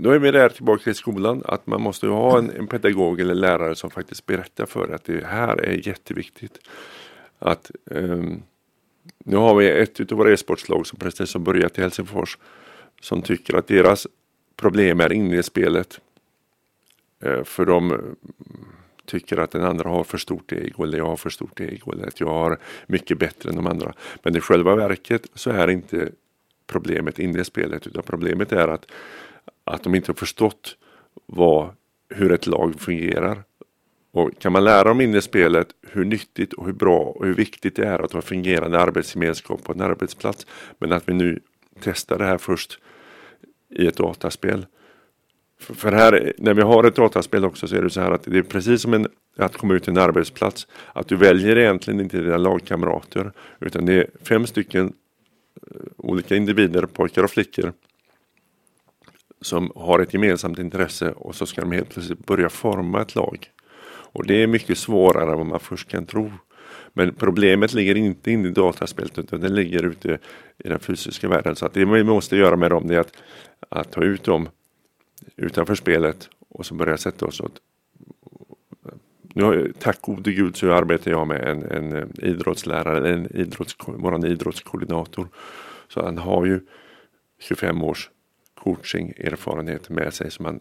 då 0.00 0.10
är 0.10 0.18
vi 0.18 0.30
där 0.30 0.48
tillbaka 0.48 0.82
till 0.82 0.94
skolan 0.94 1.42
att 1.44 1.66
man 1.66 1.80
måste 1.80 2.06
ha 2.06 2.38
en, 2.38 2.50
en 2.50 2.66
pedagog 2.66 3.20
eller 3.20 3.34
lärare 3.34 3.74
som 3.74 3.90
faktiskt 3.90 4.26
berättar 4.26 4.66
för 4.66 4.94
att 4.94 5.04
det 5.04 5.26
här 5.26 5.56
är 5.60 5.88
jätteviktigt. 5.88 6.58
Att 7.38 7.70
um, 7.84 8.42
nu 9.24 9.36
har 9.36 9.54
vi 9.54 9.70
ett 9.70 10.12
av 10.12 10.18
våra 10.18 10.32
e-sportslag 10.32 10.86
som 10.86 10.98
precis 10.98 11.34
har 11.34 11.40
börjat 11.40 11.78
i 11.78 11.80
Helsingfors 11.80 12.38
som 13.00 13.22
tycker 13.22 13.56
att 13.56 13.66
deras 13.66 14.06
problem 14.56 15.00
är 15.00 15.12
inne 15.12 15.38
i 15.38 15.42
spelet. 15.42 16.00
Uh, 17.24 17.44
för 17.44 17.66
de 17.66 17.92
eh, 17.92 17.98
tycker 19.04 19.36
att 19.36 19.50
den 19.50 19.64
andra 19.64 19.88
har 19.88 20.04
för 20.04 20.18
stort 20.18 20.52
ego 20.52 20.82
eller 20.82 20.98
jag 20.98 21.06
har 21.06 21.16
för 21.16 21.30
stort 21.30 21.60
ego 21.60 21.92
eller 21.92 22.06
att 22.06 22.20
jag 22.20 22.28
har 22.28 22.58
mycket 22.86 23.18
bättre 23.18 23.50
än 23.50 23.56
de 23.56 23.66
andra. 23.66 23.94
Men 24.22 24.36
i 24.36 24.40
själva 24.40 24.74
verket 24.74 25.26
så 25.34 25.50
är 25.50 25.70
inte 25.70 26.10
problemet 26.66 27.18
inne 27.18 27.40
i 27.40 27.44
spelet 27.44 27.86
utan 27.86 28.02
problemet 28.02 28.52
är 28.52 28.68
att 28.68 28.86
att 29.68 29.82
de 29.82 29.94
inte 29.94 30.10
har 30.10 30.16
förstått 30.16 30.76
vad, 31.26 31.70
hur 32.08 32.32
ett 32.32 32.46
lag 32.46 32.80
fungerar. 32.80 33.42
Och 34.12 34.38
kan 34.38 34.52
man 34.52 34.64
lära 34.64 34.84
dem 34.84 35.00
in 35.00 35.14
i 35.14 35.22
spelet 35.22 35.68
hur 35.90 36.04
nyttigt 36.04 36.52
och 36.52 36.66
hur 36.66 36.72
bra 36.72 36.98
och 36.98 37.26
hur 37.26 37.34
viktigt 37.34 37.76
det 37.76 37.86
är 37.86 37.98
att 37.98 38.12
ha 38.12 38.22
fungerande 38.22 38.80
arbetsgemenskap 38.80 39.64
på 39.64 39.72
en 39.72 39.80
arbetsplats. 39.80 40.46
Men 40.78 40.92
att 40.92 41.08
vi 41.08 41.14
nu 41.14 41.40
testar 41.80 42.18
det 42.18 42.24
här 42.24 42.38
först 42.38 42.78
i 43.70 43.86
ett 43.86 43.96
dataspel. 43.96 44.66
För 45.60 45.92
här, 45.92 46.32
när 46.38 46.54
vi 46.54 46.62
har 46.62 46.84
ett 46.84 46.96
dataspel 46.96 47.44
också 47.44 47.68
så 47.68 47.76
är 47.76 47.82
det 47.82 47.90
så 47.90 48.00
här 48.00 48.10
att 48.10 48.22
det 48.22 48.38
är 48.38 48.42
precis 48.42 48.82
som 48.82 48.94
en, 48.94 49.06
att 49.36 49.56
komma 49.56 49.74
ut 49.74 49.82
till 49.82 49.90
en 49.90 49.98
arbetsplats. 49.98 50.66
Att 50.92 51.08
du 51.08 51.16
väljer 51.16 51.58
egentligen 51.58 52.00
inte 52.00 52.20
dina 52.20 52.36
lagkamrater 52.36 53.32
utan 53.60 53.86
det 53.86 53.92
är 53.92 54.06
fem 54.22 54.46
stycken 54.46 54.86
eh, 54.86 55.80
olika 55.96 56.36
individer, 56.36 56.86
pojkar 56.86 57.22
och 57.22 57.30
flickor 57.30 57.72
som 59.40 59.72
har 59.74 59.98
ett 59.98 60.14
gemensamt 60.14 60.58
intresse 60.58 61.10
och 61.10 61.34
så 61.34 61.46
ska 61.46 61.60
de 61.60 61.72
helt 61.72 61.88
plötsligt 61.88 62.26
börja 62.26 62.48
forma 62.48 63.02
ett 63.02 63.14
lag. 63.14 63.50
Och 63.88 64.26
det 64.26 64.42
är 64.42 64.46
mycket 64.46 64.78
svårare 64.78 65.30
än 65.30 65.38
vad 65.38 65.46
man 65.46 65.60
först 65.60 65.88
kan 65.88 66.06
tro. 66.06 66.32
Men 66.92 67.14
problemet 67.14 67.74
ligger 67.74 67.94
inte 67.94 68.30
inne 68.30 68.48
i 68.48 68.52
dataspelet 68.52 69.18
utan 69.18 69.40
det 69.40 69.48
ligger 69.48 69.82
ute 69.82 70.18
i 70.58 70.68
den 70.68 70.78
fysiska 70.78 71.28
världen. 71.28 71.56
Så 71.56 71.66
att 71.66 71.74
det 71.74 71.84
vi 71.84 72.04
måste 72.04 72.36
göra 72.36 72.56
med 72.56 72.70
dem 72.70 72.90
är 72.90 72.98
att, 72.98 73.12
att 73.68 73.92
ta 73.92 74.02
ut 74.02 74.24
dem 74.24 74.48
utanför 75.36 75.74
spelet 75.74 76.28
och 76.48 76.66
så 76.66 76.74
börja 76.74 76.96
sätta 76.96 77.26
oss 77.26 77.40
åt 77.40 77.60
nu, 79.34 79.72
tack 79.78 80.00
gode 80.00 80.32
gud 80.32 80.56
så 80.56 80.72
arbetar 80.72 81.10
jag 81.10 81.26
med 81.26 81.40
en, 81.40 81.62
en 81.62 81.96
eh, 81.96 82.06
idrottslärare, 82.18 83.12
en 83.12 83.36
idrotts, 83.36 83.76
vår 83.86 84.26
idrottskoordinator. 84.26 85.28
Så 85.88 86.04
han 86.04 86.18
har 86.18 86.46
ju 86.46 86.60
25 87.38 87.84
års 87.84 88.10
coaching-erfarenhet 88.58 89.88
med 89.88 90.14
sig. 90.14 90.30
Så 90.30 90.42
man, 90.42 90.60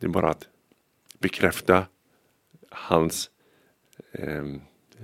det 0.00 0.06
är 0.06 0.10
bara 0.10 0.30
att 0.30 0.48
bekräfta 1.18 1.86
hans 2.70 3.30
eh, 4.12 4.44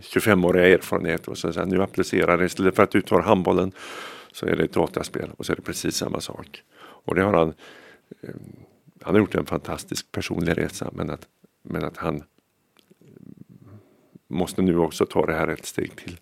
25-åriga 0.01 0.69
erfarenhet 0.69 1.29
och 1.29 1.39
så, 1.39 1.49
att 1.49 1.69
nu 1.69 1.83
applicerar 1.83 2.39
det 2.39 2.45
istället 2.45 2.77
för 2.77 2.83
att 2.83 2.91
du 2.91 3.03
tar 3.03 3.21
handbollen 3.21 3.73
så 4.33 4.47
är 4.47 4.57
det 4.57 4.65
ett 4.65 4.73
dataspel 4.73 5.31
och 5.37 5.47
så 5.47 5.53
är 5.53 5.57
det 5.57 5.63
precis 5.63 5.97
samma 5.97 6.21
sak. 6.21 6.63
Och 6.79 7.15
det 7.15 7.23
har 7.23 7.33
han 7.33 7.55
eh, 8.21 8.35
han 9.03 9.15
har 9.15 9.21
gjort 9.21 9.35
en 9.35 9.47
fantastisk 9.47 10.13
personlig 10.13 10.59
resa 10.59 10.91
men 10.93 11.11
att, 11.11 11.29
men 11.63 11.85
att 11.85 11.97
han 11.97 12.23
måste 14.33 14.63
nu 14.63 14.79
också 14.79 15.07
ta 15.07 15.27
det 15.27 15.35
här 15.35 15.49
ett 15.49 15.67
steg 15.67 15.97
till. 15.97 16.21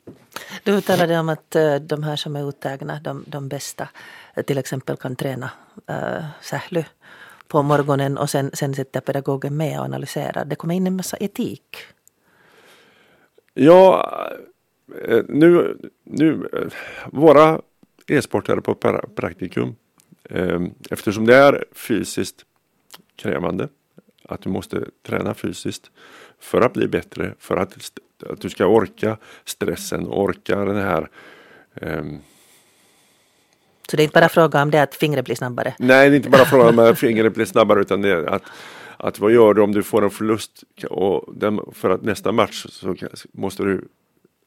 Du 0.64 0.80
talade 0.80 1.18
om 1.18 1.28
att 1.28 1.56
eh, 1.56 1.74
de 1.74 2.02
här 2.02 2.16
som 2.16 2.36
är 2.36 2.48
uttagna, 2.48 3.00
de, 3.00 3.24
de 3.26 3.48
bästa, 3.48 3.88
eh, 4.34 4.44
till 4.44 4.58
exempel 4.58 4.96
kan 4.96 5.16
träna 5.16 5.50
äh, 5.86 6.24
sähly 6.42 6.84
på 7.48 7.62
morgonen 7.62 8.18
och 8.18 8.30
sen, 8.30 8.50
sen 8.54 8.74
sitter 8.74 9.00
pedagogen 9.00 9.56
med 9.56 9.78
och 9.78 9.84
analyserar. 9.84 10.44
Det 10.44 10.56
kommer 10.56 10.74
in 10.74 10.86
en 10.86 10.96
massa 10.96 11.16
etik. 11.16 11.76
Ja, 13.54 14.10
nu, 15.28 15.78
nu 16.04 16.48
våra 17.12 17.60
e-sportare 18.06 18.60
på 18.60 18.74
praktikum, 19.14 19.74
eftersom 20.90 21.26
det 21.26 21.36
är 21.36 21.64
fysiskt 21.72 22.44
krävande, 23.16 23.68
att 24.32 24.42
du 24.42 24.48
måste 24.48 24.84
träna 25.06 25.34
fysiskt, 25.34 25.90
för 26.38 26.60
att 26.60 26.72
bli 26.72 26.88
bättre, 26.88 27.34
för 27.38 27.56
att, 27.56 27.74
att 28.26 28.40
du 28.40 28.50
ska 28.50 28.66
orka 28.66 29.16
stressen, 29.44 30.06
orka 30.06 30.64
den 30.64 30.76
här 30.76 31.08
um, 31.80 32.20
så 33.90 33.96
det 33.96 34.02
är 34.02 34.04
inte 34.04 34.20
bara 34.20 34.28
fråga 34.28 34.62
om 34.62 34.70
det 34.70 34.82
att 34.82 34.94
fingret 34.94 35.24
blir 35.24 35.34
snabbare? 35.34 35.74
Nej, 35.78 36.10
det 36.10 36.14
är 36.14 36.16
inte 36.16 36.30
bara 36.30 36.44
fråga 36.44 36.68
om 36.68 36.78
att 36.78 36.98
fingret 36.98 37.34
blir 37.34 37.44
snabbare 37.44 37.80
utan 37.80 38.02
det 38.02 38.08
är 38.08 38.24
att, 38.24 38.42
att 38.96 39.18
vad 39.18 39.32
gör 39.32 39.54
du 39.54 39.62
om 39.62 39.72
du 39.72 39.82
får 39.82 40.04
en 40.04 40.10
förlust 40.10 40.64
och 40.90 41.34
den, 41.34 41.60
för 41.72 41.90
att 41.90 42.02
nästa 42.02 42.32
match 42.32 42.66
så 42.68 42.96
måste 43.32 43.62
du 43.62 43.88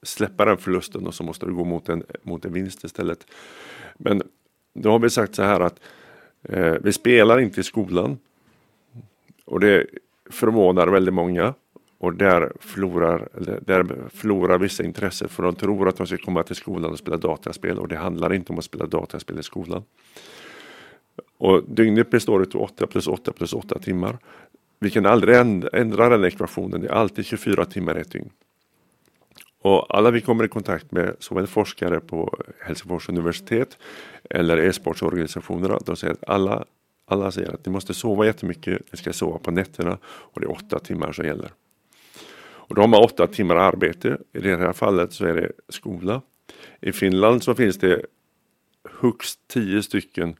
släppa 0.04 0.46
den 0.46 0.58
förlusten 0.58 1.08
och 1.08 1.14
så 1.14 1.24
måste 1.24 1.46
du 1.46 1.54
gå 1.54 1.64
mot 1.64 1.90
en, 1.90 2.04
mot 2.22 2.46
en 2.46 2.54
vinst 2.54 2.84
istället. 2.84 3.28
Men 3.98 4.24
då 4.74 4.92
har 4.92 5.00
vi 5.00 5.10
sagt 5.10 5.36
så 5.36 5.44
här 5.44 5.60
att 5.60 5.80
eh, 6.50 6.76
vi 6.84 6.94
spelar 6.94 7.40
inte 7.40 7.62
i 7.62 7.64
skolan. 7.64 8.18
Och 9.46 9.60
det 9.60 9.86
förvånar 10.30 10.88
väldigt 10.88 11.14
många. 11.14 11.54
Och 11.98 12.14
där 12.14 12.52
förlorar, 12.60 13.30
där 13.62 14.10
förlorar 14.10 14.58
vissa 14.58 14.84
intresset 14.84 15.32
för 15.32 15.44
de 15.44 15.56
tror 15.56 15.88
att 15.88 15.98
de 15.98 16.08
ska 16.08 16.18
komma 16.18 16.44
till 16.44 16.56
skolan 16.56 16.92
och 16.92 16.98
spela 16.98 17.18
dataspel 17.18 17.80
och 17.80 17.88
det 17.88 17.98
handlar 17.98 18.34
inte 18.34 18.52
om 18.52 18.60
att 18.60 18.66
spela 18.66 18.86
dataspel 18.86 19.40
i 19.40 19.44
skolan. 19.44 19.84
Och 21.38 21.64
dygnet 21.68 22.10
består 22.10 22.48
av 22.56 22.62
8 22.62 22.88
plus 22.88 23.08
8 23.08 23.32
plus 23.32 23.54
8 23.54 23.80
timmar. 23.80 24.18
Vi 24.80 24.90
kan 24.90 25.06
aldrig 25.06 25.38
ändra 25.74 26.10
den 26.10 26.24
ekvationen, 26.24 26.82
det 26.82 26.88
är 26.88 26.92
alltid 26.92 27.26
24 27.26 27.66
timmar 27.66 27.98
i 27.98 28.02
ett 28.02 28.12
dygn. 28.12 28.30
Och 29.62 29.98
alla 29.98 30.12
vi 30.12 30.22
kommer 30.22 30.44
i 30.44 30.48
kontakt 30.48 30.92
med, 30.92 31.16
såväl 31.20 31.48
forskare 31.48 32.00
på 32.00 32.38
Helsingfors 32.60 33.10
universitet 33.10 33.78
eller 34.30 34.58
e-sportsorganisationerna, 34.58 35.80
de 35.86 35.96
säger 35.96 36.14
att 36.14 36.30
alla, 36.30 36.66
alla 37.06 37.32
säger 37.32 37.54
att 37.54 37.66
ni 37.66 37.72
måste 37.72 37.94
sova 37.94 38.26
jättemycket, 38.26 38.82
ni 38.92 38.98
ska 38.98 39.14
sova 39.14 39.40
på 39.40 39.52
nätterna 39.52 39.98
och 40.06 40.42
det 40.42 40.46
är 40.46 40.52
åtta 40.52 40.80
timmar 40.80 41.12
som 41.12 41.26
gäller. 41.26 41.52
Och 42.42 42.76
då 42.76 42.82
har 42.82 42.88
man 42.88 43.04
åtta 43.04 43.28
timmar 43.28 43.56
arbete, 43.56 44.18
i 44.34 44.40
det 44.40 44.58
här 44.58 44.74
fallet 44.74 45.14
så 45.14 45.26
är 45.26 45.34
det 45.34 45.52
skola. 45.70 46.22
I 46.82 46.92
Finland 46.92 47.44
så 47.44 47.56
finns 47.56 47.78
det 47.78 48.06
högst 49.00 49.40
tio 49.48 49.84
stycken 49.84 50.36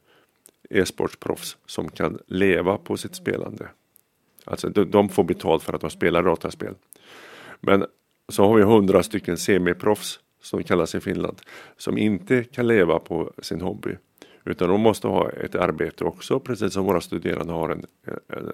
e-sportsproffs 0.70 1.58
som 1.66 1.90
kan 1.90 2.20
leva 2.28 2.78
på 2.78 2.98
sitt 2.98 3.16
spelande. 3.16 3.68
Alltså 4.46 4.70
de 4.70 5.10
får 5.10 5.24
betalt 5.24 5.64
för 5.64 5.74
att 5.74 5.82
de 5.82 5.90
spelar 5.90 6.24
dataspel. 6.24 6.76
Men 7.60 7.86
så 8.30 8.48
har 8.48 8.56
vi 8.56 8.64
hundra 8.64 9.04
stycken 9.04 9.38
semiproffs 9.38 10.20
som 10.42 10.64
kallas 10.64 10.96
i 10.96 11.00
Finland 11.00 11.42
som 11.78 11.98
inte 11.98 12.44
kan 12.44 12.68
leva 12.68 13.00
på 13.00 13.34
sin 13.42 13.62
hobby. 13.62 13.98
Utan 14.46 14.70
de 14.70 14.82
måste 14.82 15.08
ha 15.08 15.30
ett 15.30 15.56
arbete 15.56 16.04
också 16.04 16.40
precis 16.40 16.74
som 16.74 16.86
våra 16.86 17.02
studerande 17.02 17.54
har 17.54 17.70
en, 17.70 17.86
en, 18.28 18.52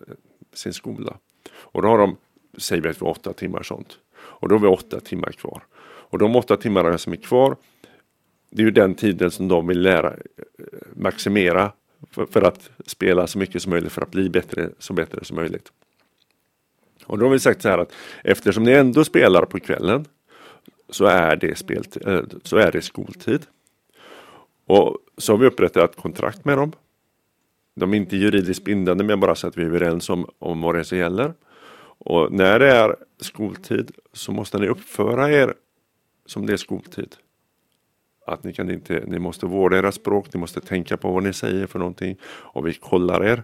sin 0.54 0.74
skola. 0.74 1.18
Och 1.52 1.82
då 1.82 1.88
har 1.88 1.98
de, 1.98 2.18
säger 2.58 2.82
vi 2.82 2.90
att 2.90 3.02
vi 3.02 3.06
har 3.06 3.12
åtta 3.12 3.34
timmar 3.34 3.64
sånt. 3.64 3.98
Och 4.16 4.50
då 4.50 4.56
har 4.56 4.60
vi 4.60 4.68
åtta 4.68 5.00
timmar 5.00 5.32
kvar. 5.32 5.64
Och 5.82 6.18
de 6.18 6.36
åtta 6.36 6.58
timmarna 6.58 6.98
som 6.98 7.14
är 7.14 7.18
kvar 7.18 7.56
det 8.50 8.62
är 8.62 8.66
ju 8.66 8.72
den 8.72 8.96
tiden 8.96 9.32
som 9.32 9.48
de 9.48 9.68
vill 9.68 9.82
lära 9.82 10.10
eh, 10.10 10.16
maximera 10.96 11.72
för, 12.12 12.26
för, 12.26 12.42
att 12.42 12.70
spela 12.86 13.28
så 13.28 13.38
mycket 13.40 13.62
som 13.62 13.70
möjligt 13.70 13.92
för 13.92 14.02
att 14.02 14.12
bli 14.12 14.30
bättre 14.30 14.70
så 14.80 14.94
bättre 14.94 15.26
som 15.26 15.36
möjligt. 15.36 15.72
Och 17.06 17.18
då 17.18 17.26
har 17.26 17.32
vi 17.32 17.40
sagt 17.40 17.62
så 17.62 17.70
här 17.70 17.78
att 17.78 17.94
eftersom 18.24 18.64
ni 18.64 18.72
ändå 18.72 19.04
spelar 19.04 19.46
på 19.46 19.60
kvällen 19.60 20.06
så 20.90 21.06
är 21.06 21.36
det, 21.36 21.58
spelt, 21.58 21.98
så 22.44 22.58
är 22.58 22.72
det 22.72 22.82
skoltid. 22.82 23.46
Och 24.70 24.98
så 25.18 25.34
har 25.34 25.38
vi 25.38 25.46
upprättat 25.46 25.96
kontrakt 25.96 26.46
med 26.46 26.58
dem. 26.58 26.72
De 27.76 27.94
är 27.94 27.98
inte 27.98 28.18
juridiskt 28.18 28.64
bindande 28.64 29.04
men 29.04 29.20
bara 29.20 29.36
så 29.36 29.48
att 29.48 29.58
vi 29.58 29.62
är 29.62 29.66
överens 29.66 30.10
om, 30.10 30.30
om 30.40 30.62
vad 30.62 30.76
det 30.76 30.80
är 30.80 30.84
som 30.84 30.98
gäller. 30.98 31.34
Och 31.98 32.32
när 32.32 32.60
det 32.60 32.72
är 32.72 32.96
skoltid 33.20 33.92
så 34.14 34.32
måste 34.32 34.60
ni 34.60 34.68
uppföra 34.68 35.32
er 35.32 35.54
som 36.26 36.46
det 36.46 36.54
är 36.54 36.58
skoltid. 36.58 37.16
Att 38.28 38.44
ni, 38.44 38.54
kan 38.54 38.72
inte, 38.72 39.04
ni 39.08 39.20
måste 39.20 39.46
vårda 39.46 39.78
era 39.78 39.92
språk, 39.92 40.34
ni 40.34 40.40
måste 40.40 40.62
tänka 40.62 40.98
på 40.98 41.12
vad 41.12 41.24
ni 41.24 41.34
säger 41.34 41.68
för 41.68 41.80
någonting. 41.80 42.18
Och 42.24 42.68
vi 42.68 42.74
kollar 42.74 43.26
er. 43.26 43.44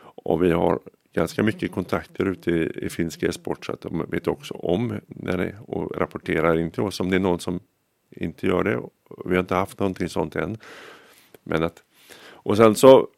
Och 0.00 0.42
vi 0.42 0.52
har 0.52 0.80
ganska 1.12 1.42
mycket 1.42 1.72
kontakter 1.72 2.24
ute 2.24 2.50
i, 2.50 2.86
i 2.86 2.88
finsk 2.88 3.22
e-sport 3.22 3.66
så 3.66 3.72
att 3.72 3.80
de 3.80 4.06
vet 4.10 4.26
också 4.26 4.54
om 4.54 5.00
när 5.06 5.38
det, 5.38 5.54
och 5.66 5.96
rapporterar 5.96 6.58
in 6.58 6.70
till 6.70 6.82
oss 6.82 7.00
om 7.00 7.10
det 7.10 7.16
är 7.16 7.20
någon 7.20 7.40
som 7.40 7.60
inte 8.10 8.46
gör 8.46 8.64
det. 8.64 8.80
Vi 9.24 9.34
har 9.34 9.40
inte 9.40 9.54
haft 9.54 9.78
någonting 9.78 10.08
sånt 10.08 10.36
än. 10.36 10.58
Men 11.44 11.62
att, 11.62 11.82
och 12.20 12.56
sen 12.56 12.74
så 12.74 13.08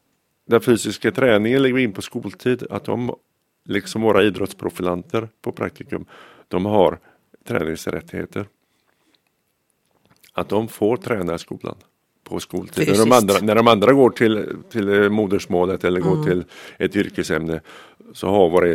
den 0.46 0.60
fysiska 0.60 1.10
träningen 1.10 1.62
lägger 1.62 1.74
vi 1.74 1.82
in 1.82 1.92
på 1.92 2.02
skoltid. 2.02 2.66
Att 2.70 2.84
de, 2.84 3.14
liksom 3.64 4.02
våra 4.02 4.22
idrottsprofilanter 4.22 5.28
på 5.42 5.52
praktikum, 5.52 6.04
de 6.48 6.64
har 6.64 6.98
träningsrättigheter. 7.44 8.46
Att 10.32 10.48
de 10.48 10.68
får 10.68 10.96
träna 10.96 11.34
i 11.34 11.38
skolan 11.38 11.76
på 12.24 12.40
skoltid. 12.40 12.88
När 12.88 13.04
de, 13.04 13.12
andra, 13.12 13.34
när 13.42 13.54
de 13.54 13.68
andra 13.68 13.92
går 13.92 14.10
till, 14.10 14.56
till 14.70 15.10
modersmålet 15.10 15.84
eller 15.84 16.00
mm. 16.00 16.14
går 16.14 16.24
till 16.24 16.44
ett 16.78 16.96
yrkesämne 16.96 17.60
så 18.12 18.28
har 18.28 18.50
våra 18.50 18.68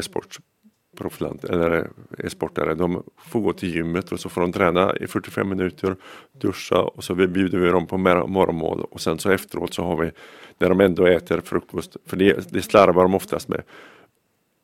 e-sport 1.02 1.44
eller 1.44 1.90
e-sportare, 2.18 2.76
de 2.76 3.04
får 3.18 3.42
gå 3.42 3.54
till 3.54 3.76
gymmet 3.76 4.12
och 4.12 4.20
så 4.20 4.30
får 4.30 4.42
de 4.42 4.52
träna 4.52 4.96
i 4.96 5.08
45 5.08 5.50
minuter, 5.50 5.96
duscha 6.32 6.82
och 6.82 7.04
så 7.04 7.16
bjuder 7.16 7.60
vi 7.60 7.70
dem 7.70 7.88
på 7.88 7.98
morgonmål 7.98 8.82
och 8.82 9.02
sen 9.02 9.20
så 9.20 9.32
efteråt 9.32 9.74
så 9.74 9.84
har 9.84 9.96
vi, 9.96 10.12
när 10.58 10.70
de 10.70 10.82
ändå 10.82 11.06
äter 11.06 11.42
frukost, 11.42 11.98
för 12.06 12.18
det, 12.18 12.52
det 12.52 12.62
slarvar 12.62 13.04
de 13.04 13.16
oftast 13.16 13.48
med, 13.48 13.64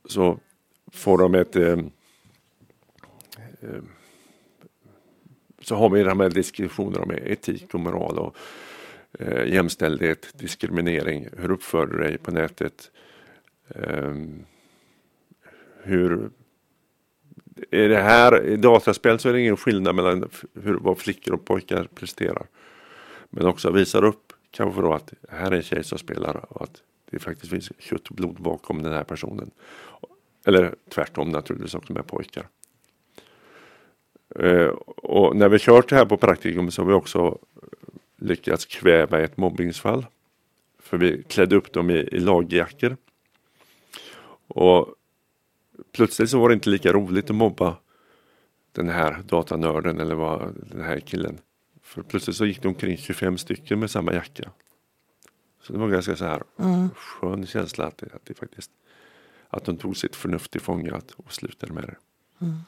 så 0.06 0.40
får 0.92 1.18
de 1.18 1.36
ett 1.36 1.56
eh, 1.56 1.80
eh, 3.62 3.82
så 5.62 5.76
har 5.76 5.90
vi 5.90 6.04
de 6.04 6.20
här 6.20 6.30
diskussionerna 6.30 7.04
om 7.04 7.12
etik 7.12 7.74
och 7.74 7.80
moral 7.80 8.20
och 8.20 8.36
eh, 9.20 9.54
jämställdhet, 9.54 10.28
diskriminering, 10.34 11.28
hur 11.38 11.52
uppför 11.52 11.86
du 11.86 11.98
dig 11.98 12.18
på 12.18 12.32
nätet? 12.32 12.92
Eh, 13.76 14.16
hur 15.84 16.30
är 17.72 17.90
det 17.90 18.02
här, 18.02 18.46
i 18.46 18.58
dataspel 18.58 19.20
så 19.20 19.30
är 19.30 19.34
det 19.34 19.42
ingen 19.42 19.58
skillnad 19.58 19.96
mellan 19.96 20.30
hur, 20.64 20.74
vad 20.74 20.98
flickor 20.98 21.34
och 21.34 21.46
pojkar 21.46 21.88
presterar. 21.96 22.48
Men 23.30 23.46
också 23.46 23.72
visar 23.72 24.04
upp 24.04 24.34
kanske 24.52 24.82
då 24.82 24.94
att 24.94 25.14
här 25.30 25.52
är 25.52 25.56
en 25.56 25.64
tjej 25.64 25.84
som 25.84 25.98
spelar 25.98 26.46
och 26.54 26.64
att 26.64 26.82
det 27.10 27.20
faktiskt 27.20 27.52
finns 27.52 27.72
kött 27.80 28.08
och 28.08 28.16
blod 28.16 28.42
bakom 28.42 28.84
den 28.84 28.94
här 28.94 29.04
personen. 29.04 29.52
Eller 30.46 30.76
tvärtom 30.90 31.30
naturligtvis 31.30 31.76
också 31.76 31.94
med 31.94 32.08
pojkar. 32.08 32.48
Eh, 34.36 34.68
och 34.86 35.36
när 35.36 35.50
vi 35.50 35.60
kört 35.60 35.90
det 35.90 35.96
här 35.96 36.06
på 36.06 36.18
praktikum 36.18 36.72
så 36.72 36.82
har 36.82 36.88
vi 36.88 36.94
också 36.94 37.38
lyckats 38.18 38.66
kväva 38.66 39.20
ett 39.20 39.38
mobbningsfall. 39.38 40.06
För 40.80 40.98
vi 40.98 41.24
klädde 41.24 41.56
upp 41.56 41.74
dem 41.74 41.90
i, 41.90 41.94
i 41.94 42.20
lagjackor. 42.20 42.98
Och 44.48 44.96
plötsligt 45.92 46.30
så 46.30 46.40
var 46.40 46.50
det 46.50 46.54
inte 46.54 46.70
lika 46.70 46.94
roligt 46.94 47.30
att 47.30 47.36
mobba 47.36 47.78
den 48.72 48.90
här 48.90 49.24
datanörden 49.28 50.00
eller 50.00 50.16
vad 50.16 50.56
den 50.70 50.82
här 50.82 51.00
killen. 51.00 51.38
För 51.82 52.02
plötsligt 52.02 52.36
så 52.36 52.46
gick 52.46 52.62
det 52.62 52.68
omkring 52.68 52.98
25 52.98 53.38
stycken 53.38 53.80
med 53.80 53.92
samma 53.92 54.14
jacka. 54.14 54.52
Så 55.62 55.74
det 55.74 55.80
var 55.80 55.88
ganska 55.88 56.16
så 56.16 56.26
här 56.26 56.44
mm. 56.60 56.90
skön 56.96 57.46
känsla 57.46 57.86
att 57.86 57.98
det, 57.98 58.06
att 58.16 58.26
det 58.26 58.34
faktiskt 58.34 58.72
att 59.50 59.66
de 59.66 59.78
tog 59.78 59.98
sitt 59.98 60.16
förnuft 60.16 60.56
i 60.56 60.60
fångat 60.60 61.12
och 61.12 61.34
slutade 61.34 61.74
med 61.74 61.84
det. 61.84 61.96
Mm 62.46 62.60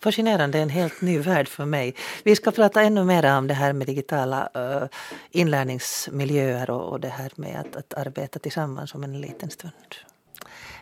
fascinerande, 0.00 0.58
en 0.58 0.68
helt 0.68 1.00
ny 1.00 1.18
värld 1.18 1.48
för 1.48 1.64
mig. 1.64 1.94
Vi 2.22 2.36
ska 2.36 2.50
prata 2.50 2.82
ännu 2.82 3.04
mer 3.04 3.38
om 3.38 3.46
det 3.46 3.54
här 3.54 3.72
med 3.72 3.86
digitala 3.86 4.48
uh, 4.56 4.88
inlärningsmiljöer 5.30 6.70
och, 6.70 6.92
och 6.92 7.00
det 7.00 7.08
här 7.08 7.32
med 7.36 7.60
att, 7.60 7.76
att 7.76 7.94
arbeta 7.94 8.38
tillsammans 8.38 8.94
om 8.94 9.04
en 9.04 9.20
liten 9.20 9.50
stund. 9.50 9.72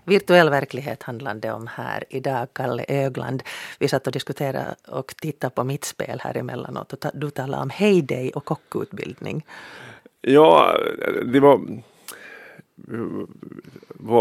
Virtuell 0.09 0.51
verklighet 0.51 1.03
handlade 1.03 1.40
det 1.40 1.53
om 1.53 1.66
här 1.66 2.05
idag, 2.11 2.49
Kalle 2.53 2.85
Ögland. 2.88 3.42
Vi 3.79 3.88
satt 3.88 4.07
och 4.07 4.12
diskuterade 4.12 4.75
och 4.88 5.16
tittade 5.16 5.55
på 5.55 5.64
mitt 5.64 5.85
spel 5.85 6.21
här 6.23 6.37
emellanåt 6.37 6.92
och 6.92 7.11
du 7.14 7.31
talade 7.31 7.62
om 7.62 7.71
Heyday 7.71 8.31
och 8.31 8.44
kockutbildning. 8.44 9.44
Ja, 10.21 10.79
det 11.25 11.40
var 11.40 11.61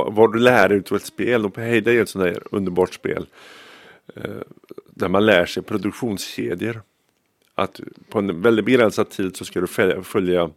vad, 0.09 0.33
du 0.33 0.39
lär 0.39 0.69
dig 0.69 0.83
av 0.91 0.97
ett 0.97 1.05
spel 1.05 1.45
och 1.45 1.53
på 1.53 1.61
Heyday 1.61 1.97
är 1.97 2.01
ett 2.01 2.09
sånt 2.09 2.25
där 2.25 2.43
underbart 2.51 2.93
spel. 2.93 3.25
Eh, 4.15 4.41
där 4.89 5.07
man 5.07 5.25
lär 5.25 5.45
sig 5.45 5.63
produktionskedjor. 5.63 6.81
Att 7.55 7.79
på 8.09 8.19
en 8.19 8.41
väldigt 8.41 8.65
begränsad 8.65 9.09
tid 9.09 9.35
så 9.35 9.45
ska 9.45 9.61
du 9.61 9.67
följa, 10.03 10.49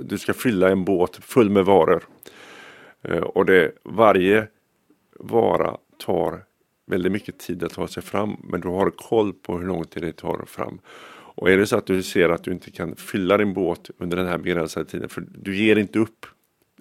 du 0.00 0.18
ska 0.18 0.34
fylla 0.34 0.68
en 0.70 0.84
båt 0.84 1.16
full 1.22 1.50
med 1.50 1.64
varor. 1.64 2.04
Eh, 3.02 3.18
och 3.18 3.44
det, 3.44 3.72
varje 3.82 4.48
vara 5.18 5.76
tar 5.98 6.44
väldigt 6.86 7.12
mycket 7.12 7.38
tid 7.38 7.62
att 7.62 7.72
ta 7.72 7.88
sig 7.88 8.02
fram 8.02 8.36
men 8.42 8.60
du 8.60 8.68
har 8.68 8.90
koll 8.90 9.32
på 9.32 9.58
hur 9.58 9.66
lång 9.66 9.84
tid 9.84 10.02
det 10.02 10.12
tar 10.12 10.44
fram. 10.46 10.78
Och 11.38 11.50
är 11.50 11.56
det 11.56 11.66
så 11.66 11.76
att 11.76 11.86
du 11.86 12.02
ser 12.02 12.28
att 12.28 12.44
du 12.44 12.52
inte 12.52 12.70
kan 12.70 12.96
fylla 12.96 13.36
din 13.36 13.54
båt 13.54 13.90
under 13.98 14.16
den 14.16 14.26
här 14.26 14.38
begränsade 14.38 14.86
tiden, 14.86 15.08
för 15.08 15.24
du 15.34 15.56
ger 15.56 15.76
inte 15.76 15.98
upp. 15.98 16.26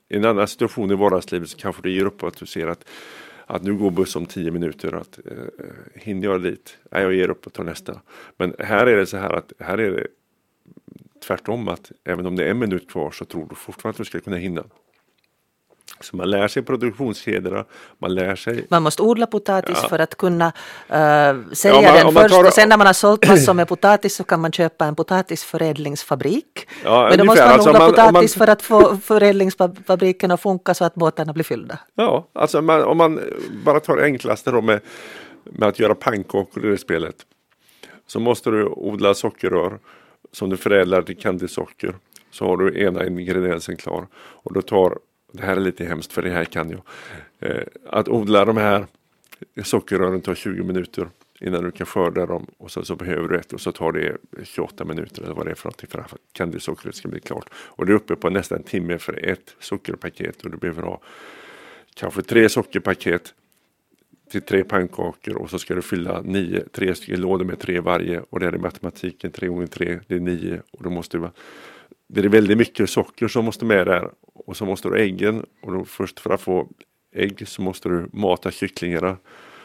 I 0.09 0.15
en 0.15 0.25
annan 0.25 0.47
situation 0.47 0.91
i 0.91 0.95
vardagslivet 0.95 1.49
så 1.49 1.57
kanske 1.57 1.81
du 1.81 1.91
ger 1.91 2.05
upp 2.05 2.23
att 2.23 2.37
du 2.37 2.45
ser 2.45 2.67
att 2.67 2.85
att 3.49 3.63
nu 3.63 3.77
går 3.77 3.91
buss 3.91 4.15
om 4.15 4.25
tio 4.25 4.51
minuter, 4.51 4.93
att 4.93 5.19
eh, 5.25 5.37
eh, 5.37 6.01
hinner 6.01 6.27
jag 6.27 6.43
dit? 6.43 6.77
Nej, 6.91 7.03
jag 7.03 7.13
ger 7.13 7.29
upp 7.29 7.47
och 7.47 7.53
tar 7.53 7.63
nästa. 7.63 8.01
Men 8.37 8.55
här 8.59 8.87
är 8.87 8.97
det 8.97 9.05
så 9.05 9.17
här 9.17 9.33
att 9.33 9.53
här 9.59 9.77
är 9.77 9.91
det 9.91 10.07
tvärtom 11.27 11.67
att 11.67 11.91
även 12.03 12.25
om 12.25 12.35
det 12.35 12.45
är 12.45 12.51
en 12.51 12.59
minut 12.59 12.89
kvar 12.89 13.11
så 13.11 13.25
tror 13.25 13.47
du 13.49 13.55
fortfarande 13.55 13.93
att 13.93 13.97
du 13.97 14.05
ska 14.05 14.19
kunna 14.19 14.37
hinna. 14.37 14.63
Så 15.99 16.15
man 16.15 16.29
lär 16.29 16.47
sig 16.47 16.63
produktionskedjorna, 16.63 17.65
man 17.99 18.15
lär 18.15 18.35
sig... 18.35 18.65
Man 18.69 18.83
måste 18.83 19.01
odla 19.01 19.27
potatis 19.27 19.79
ja. 19.81 19.89
för 19.89 19.99
att 19.99 20.17
kunna 20.17 20.47
uh, 20.47 21.53
sälja 21.53 21.81
ja, 21.81 22.03
man, 22.03 22.13
den 22.13 22.23
först 22.23 22.35
tar... 22.35 22.47
och 22.47 22.53
sen 22.53 22.69
när 22.69 22.77
man 22.77 22.87
har 22.87 22.93
sålt 22.93 23.27
massor 23.27 23.53
med 23.53 23.67
potatis 23.73 24.15
så 24.15 24.23
kan 24.23 24.41
man 24.41 24.51
köpa 24.51 24.85
en 24.85 24.95
potatisförädlingsfabrik. 24.95 26.67
Ja, 26.83 27.07
Men 27.09 27.17
då 27.17 27.25
måste 27.25 27.43
man 27.43 27.53
alltså, 27.53 27.69
odla 27.69 27.79
man, 27.79 27.89
potatis 27.89 28.37
man... 28.37 28.45
för 28.45 28.51
att 28.51 28.61
få 28.61 28.97
förädlingsfabriken 28.97 30.31
att 30.31 30.41
funka 30.41 30.73
så 30.73 30.85
att 30.85 30.95
båtarna 30.95 31.33
blir 31.33 31.43
fyllda. 31.43 31.79
Ja, 31.95 32.27
alltså 32.33 32.61
man, 32.61 32.83
om 32.83 32.97
man 32.97 33.19
bara 33.65 33.79
tar 33.79 33.95
det 33.95 34.03
enklaste 34.03 34.51
då 34.51 34.61
med, 34.61 34.79
med 35.43 35.69
att 35.69 35.79
göra 35.79 35.95
pannkakor 35.95 36.65
i 36.65 36.69
det 36.69 36.77
spelet. 36.77 37.15
Så 38.07 38.19
måste 38.19 38.49
du 38.49 38.65
odla 38.65 39.13
sockerrör 39.13 39.79
som 40.31 40.49
du 40.49 40.57
förädlar 40.57 41.01
till 41.01 41.17
kandisocker. 41.17 41.95
så 42.31 42.45
har 42.45 42.57
du 42.57 42.81
ena 42.83 43.05
ingrediensen 43.05 43.77
klar. 43.77 44.07
Och 44.15 44.53
då 44.53 44.61
tar, 44.61 44.97
det 45.37 45.45
här 45.45 45.55
är 45.55 45.61
lite 45.61 45.85
hemskt 45.85 46.13
för 46.13 46.21
det 46.21 46.29
här 46.29 46.45
kan 46.45 46.69
jag. 46.69 46.81
Eh, 47.39 47.63
att 47.85 48.07
odla 48.07 48.45
de 48.45 48.57
här 48.57 48.85
sockerrören 49.63 50.21
tar 50.21 50.35
20 50.35 50.63
minuter 50.63 51.09
innan 51.39 51.63
du 51.63 51.71
kan 51.71 51.85
skörda 51.85 52.25
dem 52.25 52.47
och 52.57 52.71
så, 52.71 52.83
så 52.83 52.95
behöver 52.95 53.27
du 53.27 53.37
ett 53.37 53.53
och 53.53 53.61
så 53.61 53.71
tar 53.71 53.91
det 53.91 54.17
28 54.43 54.85
minuter 54.85 55.23
eller 55.23 55.33
vad 55.33 55.45
det 55.45 55.51
är 55.51 55.55
för 55.55 55.65
någonting 55.65 55.89
för 55.89 55.99
att 55.99 56.13
kandisockret 56.31 56.95
ska 56.95 57.07
bli 57.07 57.19
klart. 57.19 57.49
Och 57.53 57.85
du 57.85 57.91
är 57.91 57.95
uppe 57.95 58.15
på 58.15 58.29
nästan 58.29 58.57
en 58.57 58.63
timme 58.63 58.97
för 58.97 59.29
ett 59.29 59.55
sockerpaket 59.59 60.41
och 60.41 60.51
du 60.51 60.57
behöver 60.57 60.81
ha 60.81 60.99
kanske 61.93 62.21
tre 62.21 62.49
sockerpaket 62.49 63.33
till 64.31 64.41
tre 64.41 64.63
pannkakor 64.63 65.37
och 65.37 65.49
så 65.49 65.59
ska 65.59 65.75
du 65.75 65.81
fylla 65.81 66.21
nio, 66.21 66.63
tre 66.71 66.93
lådor 67.07 67.45
med 67.45 67.59
tre 67.59 67.79
varje 67.79 68.19
och 68.29 68.39
det 68.39 68.47
är 68.47 68.51
matematiken 68.51 69.31
tre 69.31 69.47
gånger 69.47 69.67
tre, 69.67 69.99
det 70.07 70.15
är 70.15 70.19
nio 70.19 70.61
och 70.71 70.83
då 70.83 70.89
måste 70.89 71.17
du 71.17 71.29
det 72.07 72.19
är 72.19 72.29
väldigt 72.29 72.57
mycket 72.57 72.89
socker 72.89 73.27
som 73.27 73.45
måste 73.45 73.65
med 73.65 73.87
där 73.87 74.11
och 74.47 74.57
så 74.57 74.65
måste 74.65 74.89
du 74.89 74.99
äggen 74.99 75.45
och 75.61 75.71
då 75.71 75.85
först 75.85 76.19
för 76.19 76.29
att 76.29 76.41
få 76.41 76.67
ägg 77.15 77.47
så 77.47 77.61
måste 77.61 77.89
du 77.89 78.09
mata 78.13 78.51
kycklingarna 78.51 79.17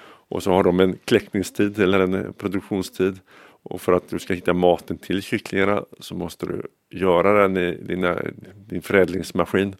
och 0.04 0.42
så 0.42 0.52
har 0.52 0.64
de 0.64 0.80
en 0.80 0.98
kläckningstid 1.04 1.78
eller 1.78 2.00
en 2.00 2.32
produktionstid 2.32 3.20
och 3.62 3.80
för 3.80 3.92
att 3.92 4.08
du 4.08 4.18
ska 4.18 4.34
hitta 4.34 4.52
maten 4.52 4.98
till 4.98 5.22
kycklingarna 5.22 5.84
så 6.00 6.14
måste 6.14 6.46
du 6.46 6.62
göra 6.90 7.42
den 7.42 7.56
i 7.56 7.74
dina, 7.74 8.18
din 8.66 8.82
förädlingsmaskin 8.82 9.76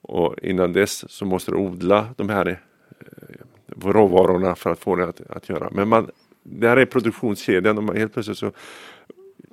och 0.00 0.38
innan 0.42 0.72
dess 0.72 1.12
så 1.12 1.24
måste 1.24 1.50
du 1.50 1.56
odla 1.56 2.08
de 2.16 2.28
här 2.28 2.46
eh, 2.48 3.86
råvarorna 3.90 4.54
för 4.54 4.70
att 4.70 4.78
få 4.78 4.96
det 4.96 5.08
att, 5.08 5.20
att 5.30 5.48
göra. 5.48 5.68
Men 5.72 5.88
man, 5.88 6.10
det 6.42 6.68
här 6.68 6.76
är 6.76 6.86
produktionskedjan 6.86 7.88
och 7.88 7.96
helt 7.96 8.12
plötsligt 8.12 8.38
så 8.38 8.52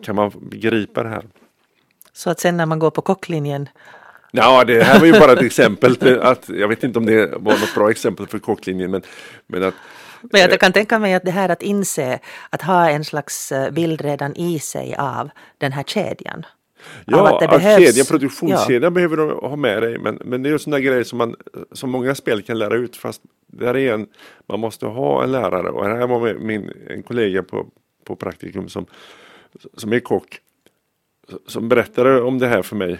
kan 0.03 0.15
man 0.15 0.31
begripa 0.41 1.03
det 1.03 1.09
här. 1.09 1.27
Så 2.13 2.29
att 2.29 2.39
sen 2.39 2.57
när 2.57 2.65
man 2.65 2.79
går 2.79 2.91
på 2.91 3.01
kocklinjen 3.01 3.69
Ja, 4.31 4.63
det 4.63 4.83
här 4.83 4.99
var 4.99 5.05
ju 5.05 5.19
bara 5.19 5.33
ett 5.33 5.41
exempel. 5.41 6.19
Att, 6.21 6.49
jag 6.49 6.67
vet 6.67 6.83
inte 6.83 6.99
om 6.99 7.05
det 7.05 7.25
var 7.25 7.51
något 7.51 7.75
bra 7.75 7.91
exempel 7.91 8.27
för 8.27 8.39
kocklinjen. 8.39 8.91
Men, 8.91 9.01
men, 9.47 9.63
att, 9.63 9.73
men 10.21 10.41
jag 10.41 10.59
kan 10.59 10.73
tänka 10.73 10.99
mig 10.99 11.13
att 11.13 11.23
det 11.23 11.31
här 11.31 11.49
att 11.49 11.61
inse, 11.61 12.19
att 12.49 12.61
ha 12.61 12.89
en 12.89 13.05
slags 13.05 13.51
eh, 13.51 13.71
bild 13.71 14.01
redan 14.01 14.35
i 14.35 14.59
sig 14.59 14.95
av 14.95 15.29
den 15.57 15.71
här 15.71 15.83
kedjan. 15.83 16.45
Ja, 17.05 17.39
att 17.43 17.49
behövs, 17.49 17.85
kedjan, 17.85 18.05
produktionskedjan 18.05 18.83
ja. 18.83 18.89
behöver 18.89 19.17
du 19.17 19.23
ha 19.23 19.55
med 19.55 19.83
dig. 19.83 19.97
Men, 19.97 20.19
men 20.25 20.43
det 20.43 20.49
är 20.49 20.51
ju 20.51 20.59
sådana 20.59 20.79
grejer 20.79 21.03
som, 21.03 21.17
man, 21.17 21.35
som 21.71 21.89
många 21.89 22.15
spel 22.15 22.41
kan 22.41 22.59
lära 22.59 22.75
ut. 22.75 22.95
Fast 22.95 23.21
där 23.47 23.77
är 23.77 23.93
en, 23.93 24.07
man 24.47 24.59
måste 24.59 24.85
ha 24.85 25.23
en 25.23 25.31
lärare. 25.31 25.69
Och 25.69 25.85
här 25.85 26.07
var 26.07 26.33
min, 26.33 26.71
en 26.89 27.03
kollega 27.03 27.43
på, 27.43 27.67
på 28.05 28.15
praktikum 28.15 28.69
som, 28.69 28.85
som 29.77 29.93
är 29.93 29.99
kock. 29.99 30.39
Som 31.47 31.69
berättade 31.69 32.21
om 32.21 32.39
det 32.39 32.47
här 32.47 32.61
för 32.61 32.75
mig. 32.75 32.99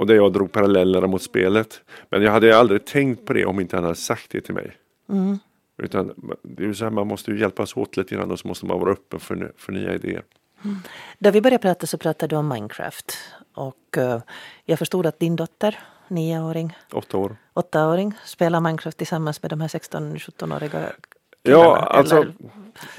Och 0.00 0.06
där 0.06 0.14
jag 0.14 0.32
drog 0.32 0.52
parallellerna 0.52 1.06
mot 1.06 1.22
spelet. 1.22 1.80
Men 2.10 2.22
jag 2.22 2.32
hade 2.32 2.58
aldrig 2.58 2.84
tänkt 2.84 3.26
på 3.26 3.32
det 3.32 3.46
om 3.46 3.60
inte 3.60 3.76
han 3.76 3.84
hade 3.84 3.96
sagt 3.96 4.30
det 4.30 4.40
till 4.40 4.54
mig. 4.54 4.72
Mm. 5.08 5.38
Utan 5.82 6.34
det 6.42 6.64
är 6.64 6.72
så 6.72 6.84
här, 6.84 6.90
man 6.90 7.06
måste 7.06 7.30
ju 7.30 7.40
hjälpas 7.40 7.76
åt 7.76 7.96
lite 7.96 8.14
grann 8.14 8.30
och 8.30 8.38
så 8.38 8.48
måste 8.48 8.66
man 8.66 8.80
vara 8.80 8.92
öppen 8.92 9.20
för, 9.20 9.52
för 9.56 9.72
nya 9.72 9.94
idéer. 9.94 10.22
Mm. 10.64 10.76
Då 11.18 11.30
vi 11.30 11.40
började 11.40 11.62
prata 11.62 11.86
så 11.86 11.98
pratade 11.98 12.34
du 12.34 12.38
om 12.38 12.48
Minecraft. 12.48 13.18
Och 13.54 13.96
uh, 13.98 14.18
jag 14.64 14.78
förstod 14.78 15.06
att 15.06 15.18
din 15.18 15.36
dotter, 15.36 15.78
nioåring, 16.08 16.76
åtta 16.92 17.16
år. 17.16 17.36
åttaåring, 17.54 18.14
spelar 18.24 18.60
Minecraft 18.60 18.98
tillsammans 18.98 19.42
med 19.42 19.50
de 19.50 19.60
här 19.60 19.68
16-17-åriga 19.68 20.92
Ja, 21.42 21.76
alltså. 21.76 22.26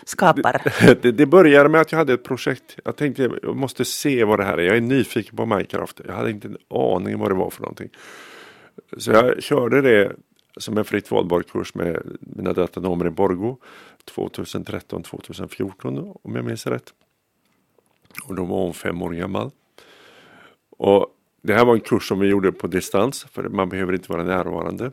Skapar. 0.04 0.62
Det, 1.02 1.12
det, 1.12 1.26
började 1.26 1.70
med 1.70 1.82
att 1.82 1.92
jag 1.92 2.00
hade 2.00 2.14
ett 2.14 2.24
projekt. 2.24 2.80
Jag 2.86 2.96
tänkte 2.96 3.30
jag 3.44 3.56
måste 3.56 3.86
se 3.86 4.24
vad 4.24 4.40
det 4.40 4.44
här 4.44 4.58
är. 4.58 4.64
Jag 4.64 4.78
är 4.78 4.82
nyfiken 4.82 5.36
på 5.36 5.46
Minecraft. 5.46 6.02
Jag 6.08 6.14
hade 6.14 6.32
inte 6.32 6.48
en 6.48 6.58
aning 6.70 7.20
vad 7.20 7.32
det 7.32 7.36
var 7.36 7.50
för 7.50 7.62
någonting. 7.62 7.90
Så 8.98 9.12
jag 9.12 9.44
körde 9.44 9.82
det 9.82 10.16
som 10.58 10.78
en 10.78 10.86
fritt 10.86 11.12
valbar 11.12 11.42
kurs 11.42 11.76
med 11.76 12.18
mina 12.20 12.54
datanomer 12.54 13.08
i 13.08 13.10
Borgo 13.10 13.58
2013-2014 14.16 16.18
om 16.24 16.36
jag 16.36 16.46
minns 16.46 16.68
rätt. 16.68 16.94
Och 18.24 18.36
då 18.36 18.46
var 18.46 18.58
hon 18.58 18.74
fem 18.74 19.02
år 19.02 19.12
gammal. 19.12 19.52
Och 20.78 21.08
det 21.42 21.54
här 21.54 21.66
var 21.66 21.74
en 21.74 21.82
kurs 21.82 22.08
som 22.08 22.20
vi 22.20 22.28
gjorde 22.28 22.52
på 22.52 22.68
distans 22.68 23.26
för 23.32 23.44
man 23.44 23.70
behöver 23.70 23.94
inte 23.94 24.12
vara 24.12 24.24
närvarande. 24.24 24.92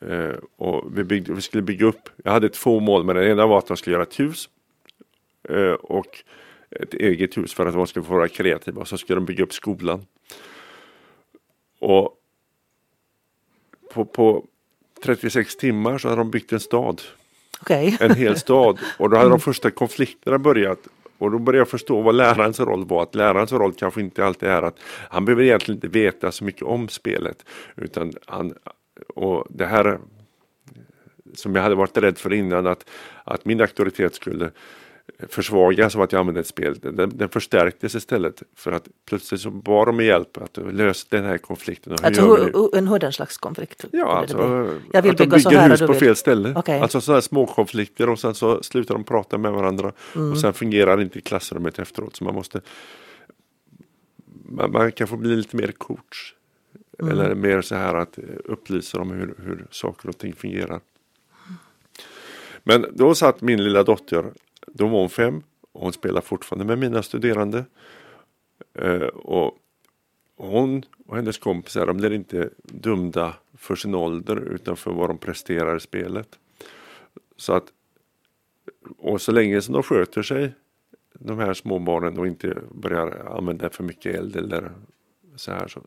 Eh, 0.00 0.36
och 0.56 0.98
vi, 0.98 1.04
byggde, 1.04 1.32
vi, 1.32 1.40
skulle 1.40 1.62
bygga 1.62 1.86
upp, 1.86 2.08
jag 2.24 2.32
hade 2.32 2.48
två 2.48 2.80
mål 2.80 3.04
men 3.04 3.16
det 3.16 3.30
ena 3.30 3.46
var 3.46 3.58
att 3.58 3.66
de 3.66 3.76
skulle 3.76 3.94
göra 3.94 4.02
ett 4.02 4.20
hus. 4.20 4.48
Eh, 5.48 5.72
och 5.72 6.24
ett 6.70 6.94
eget 6.94 7.36
hus 7.36 7.54
för 7.54 7.66
att 7.66 7.74
de 7.74 7.86
skulle 7.86 8.04
få 8.04 8.14
vara 8.14 8.28
kreativa. 8.28 8.80
Och 8.80 8.88
så 8.88 8.98
skulle 8.98 9.16
de 9.16 9.24
bygga 9.24 9.44
upp 9.44 9.52
skolan. 9.52 10.06
Och 11.78 12.20
på, 13.92 14.04
på 14.04 14.44
36 15.04 15.56
timmar 15.56 15.98
så 15.98 16.08
hade 16.08 16.20
de 16.20 16.30
byggt 16.30 16.52
en 16.52 16.60
stad. 16.60 17.02
Okay. 17.60 17.96
En 18.00 18.14
hel 18.14 18.38
stad. 18.38 18.78
Och 18.98 19.10
då 19.10 19.16
hade 19.16 19.30
de 19.30 19.40
första 19.40 19.70
konflikterna 19.70 20.38
börjat. 20.38 20.78
Och 21.18 21.30
då 21.30 21.38
började 21.38 21.60
jag 21.60 21.68
förstå 21.68 22.00
vad 22.00 22.14
lärarens 22.14 22.60
roll 22.60 22.84
var. 22.84 23.02
Att 23.02 23.14
lärarens 23.14 23.52
roll 23.52 23.72
kanske 23.72 24.00
inte 24.00 24.26
alltid 24.26 24.48
är 24.48 24.62
att 24.62 24.78
han 25.10 25.24
behöver 25.24 25.42
egentligen 25.42 25.76
inte 25.76 25.88
veta 25.88 26.32
så 26.32 26.44
mycket 26.44 26.62
om 26.62 26.88
spelet. 26.88 27.44
Utan 27.76 28.12
han, 28.26 28.54
och 29.08 29.46
det 29.50 29.66
här 29.66 29.98
som 31.34 31.54
jag 31.54 31.62
hade 31.62 31.74
varit 31.74 31.98
rädd 31.98 32.18
för 32.18 32.32
innan 32.32 32.66
att, 32.66 32.90
att 33.24 33.44
min 33.44 33.60
auktoritet 33.60 34.14
skulle 34.14 34.50
försvagas 35.28 35.96
av 35.96 36.02
att 36.02 36.12
jag 36.12 36.20
använde 36.20 36.40
ett 36.40 36.46
spel. 36.46 36.78
Den, 36.82 37.18
den 37.18 37.28
förstärktes 37.28 37.94
istället 37.94 38.42
för 38.56 38.72
att 38.72 38.88
plötsligt 39.08 39.40
så 39.40 39.50
bad 39.50 39.88
de 39.88 40.00
hjälp 40.00 40.38
att 40.38 40.56
lösa 40.56 41.06
den 41.10 41.24
här 41.24 41.38
konflikten. 41.38 41.92
Och 41.92 42.04
alltså 42.04 42.22
hur, 42.22 42.76
en 42.76 42.88
hurdan 42.88 43.12
slags 43.12 43.38
konflikt? 43.38 43.84
Ja, 43.92 44.06
alltså 44.06 44.68
jag 44.92 45.02
vill 45.02 45.10
att 45.10 45.18
de 45.18 45.26
bygger 45.26 45.68
hus 45.68 45.80
på 45.80 45.94
fel 45.94 46.16
ställe. 46.16 46.54
Okay. 46.54 46.80
Alltså 46.80 47.00
sådana 47.00 47.22
små 47.22 47.46
konflikter 47.46 48.08
och 48.08 48.18
sen 48.18 48.34
så 48.34 48.62
slutar 48.62 48.94
de 48.94 49.04
prata 49.04 49.38
med 49.38 49.52
varandra 49.52 49.92
mm. 50.14 50.32
och 50.32 50.38
sen 50.38 50.52
fungerar 50.52 51.00
inte 51.00 51.20
klassrummet 51.20 51.78
efteråt 51.78 52.16
så 52.16 52.24
man 52.24 52.34
måste 52.34 52.60
man, 54.48 54.72
man 54.72 54.92
kan 54.92 55.06
få 55.06 55.16
bli 55.16 55.36
lite 55.36 55.56
mer 55.56 55.72
coach 55.72 56.34
Mm. 56.98 57.12
Eller 57.12 57.34
mer 57.34 57.60
så 57.60 57.74
här 57.74 57.94
att 57.94 58.18
eh, 58.18 58.24
upplysa 58.44 58.98
dem 58.98 59.10
hur, 59.10 59.34
hur 59.38 59.66
saker 59.70 60.08
och 60.08 60.18
ting 60.18 60.32
fungerar. 60.32 60.80
Men 62.62 62.86
då 62.92 63.14
satt 63.14 63.40
min 63.40 63.64
lilla 63.64 63.82
dotter, 63.82 64.32
då 64.66 64.86
var 64.86 65.00
hon 65.00 65.10
fem 65.10 65.42
och 65.72 65.80
hon 65.80 65.92
spelar 65.92 66.20
fortfarande 66.20 66.64
med 66.64 66.78
mina 66.78 67.02
studerande. 67.02 67.64
Eh, 68.74 69.06
och 69.06 69.58
hon 70.36 70.82
och 71.06 71.16
hennes 71.16 71.38
kompisar 71.38 71.86
de 71.86 71.96
blir 71.96 72.12
inte 72.12 72.50
dömda 72.62 73.34
för 73.54 73.76
sin 73.76 73.94
ålder 73.94 74.36
utan 74.36 74.76
för 74.76 74.90
vad 74.90 75.10
de 75.10 75.18
presterar 75.18 75.76
i 75.76 75.80
spelet. 75.80 76.38
Så 77.36 77.52
att, 77.52 77.64
och 78.98 79.20
så 79.20 79.32
länge 79.32 79.60
som 79.62 79.74
de 79.74 79.82
sköter 79.82 80.22
sig, 80.22 80.52
de 81.12 81.38
här 81.38 81.54
små 81.54 81.78
barnen 81.78 82.18
och 82.18 82.26
inte 82.26 82.58
börjar 82.70 83.36
använda 83.36 83.70
för 83.70 83.84
mycket 83.84 84.14
eld 84.14 84.36
eller 84.36 84.72
så 85.36 85.52
här 85.52 85.68
så, 85.68 85.82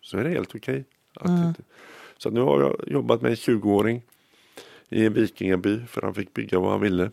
så 0.00 0.18
är 0.18 0.24
det 0.24 0.30
helt 0.30 0.54
okej. 0.54 0.84
Okay. 1.20 1.32
Mm. 1.36 1.54
Så 2.18 2.30
nu 2.30 2.40
har 2.40 2.60
jag 2.60 2.76
jobbat 2.86 3.22
med 3.22 3.30
en 3.30 3.36
20-åring 3.36 4.02
i 4.88 5.06
en 5.06 5.12
vikingaby 5.12 5.80
för 5.86 6.02
han 6.02 6.14
fick 6.14 6.34
bygga 6.34 6.58
vad 6.58 6.70
han 6.70 6.80
ville. 6.80 7.10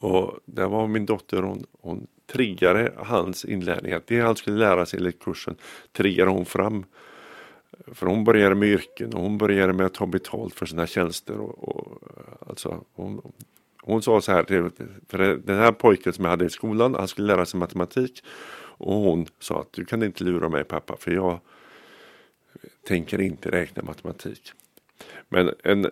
Och 0.00 0.38
där 0.44 0.66
var 0.66 0.86
min 0.86 1.06
dotter, 1.06 1.42
hon, 1.42 1.66
hon 1.80 2.06
triggade 2.32 2.92
hans 2.96 3.44
inlärning. 3.44 3.92
Att 3.92 4.06
det 4.06 4.20
han 4.20 4.36
skulle 4.36 4.58
lära 4.58 4.86
sig 4.86 4.98
enligt 4.98 5.24
kursen 5.24 5.56
triggade 5.92 6.30
hon 6.30 6.46
fram. 6.46 6.84
För 7.86 8.06
hon 8.06 8.24
började 8.24 8.54
med 8.54 8.68
yrken 8.68 9.14
och 9.14 9.22
hon 9.22 9.38
började 9.38 9.72
med 9.72 9.86
att 9.86 9.94
ta 9.94 10.06
betalt 10.06 10.54
för 10.54 10.66
sina 10.66 10.86
tjänster. 10.86 11.40
Och, 11.40 11.68
och 11.68 12.02
alltså, 12.48 12.84
hon, 12.92 13.32
hon 13.82 14.02
sa 14.02 14.20
så 14.20 14.32
här, 14.32 14.70
för 15.08 15.18
den 15.18 15.58
här 15.58 15.72
pojken 15.72 16.12
som 16.12 16.24
jag 16.24 16.30
hade 16.30 16.44
i 16.44 16.50
skolan, 16.50 16.94
han 16.94 17.08
skulle 17.08 17.26
lära 17.26 17.46
sig 17.46 17.60
matematik. 17.60 18.22
Och 18.82 18.94
hon 18.94 19.26
sa 19.38 19.60
att 19.60 19.72
du 19.72 19.84
kan 19.84 20.02
inte 20.02 20.24
lura 20.24 20.48
mig 20.48 20.64
pappa 20.64 20.96
för 20.96 21.10
jag 21.10 21.40
tänker 22.88 23.20
inte 23.20 23.50
räkna 23.50 23.82
matematik. 23.82 24.52
Men 25.28 25.54
en, 25.64 25.90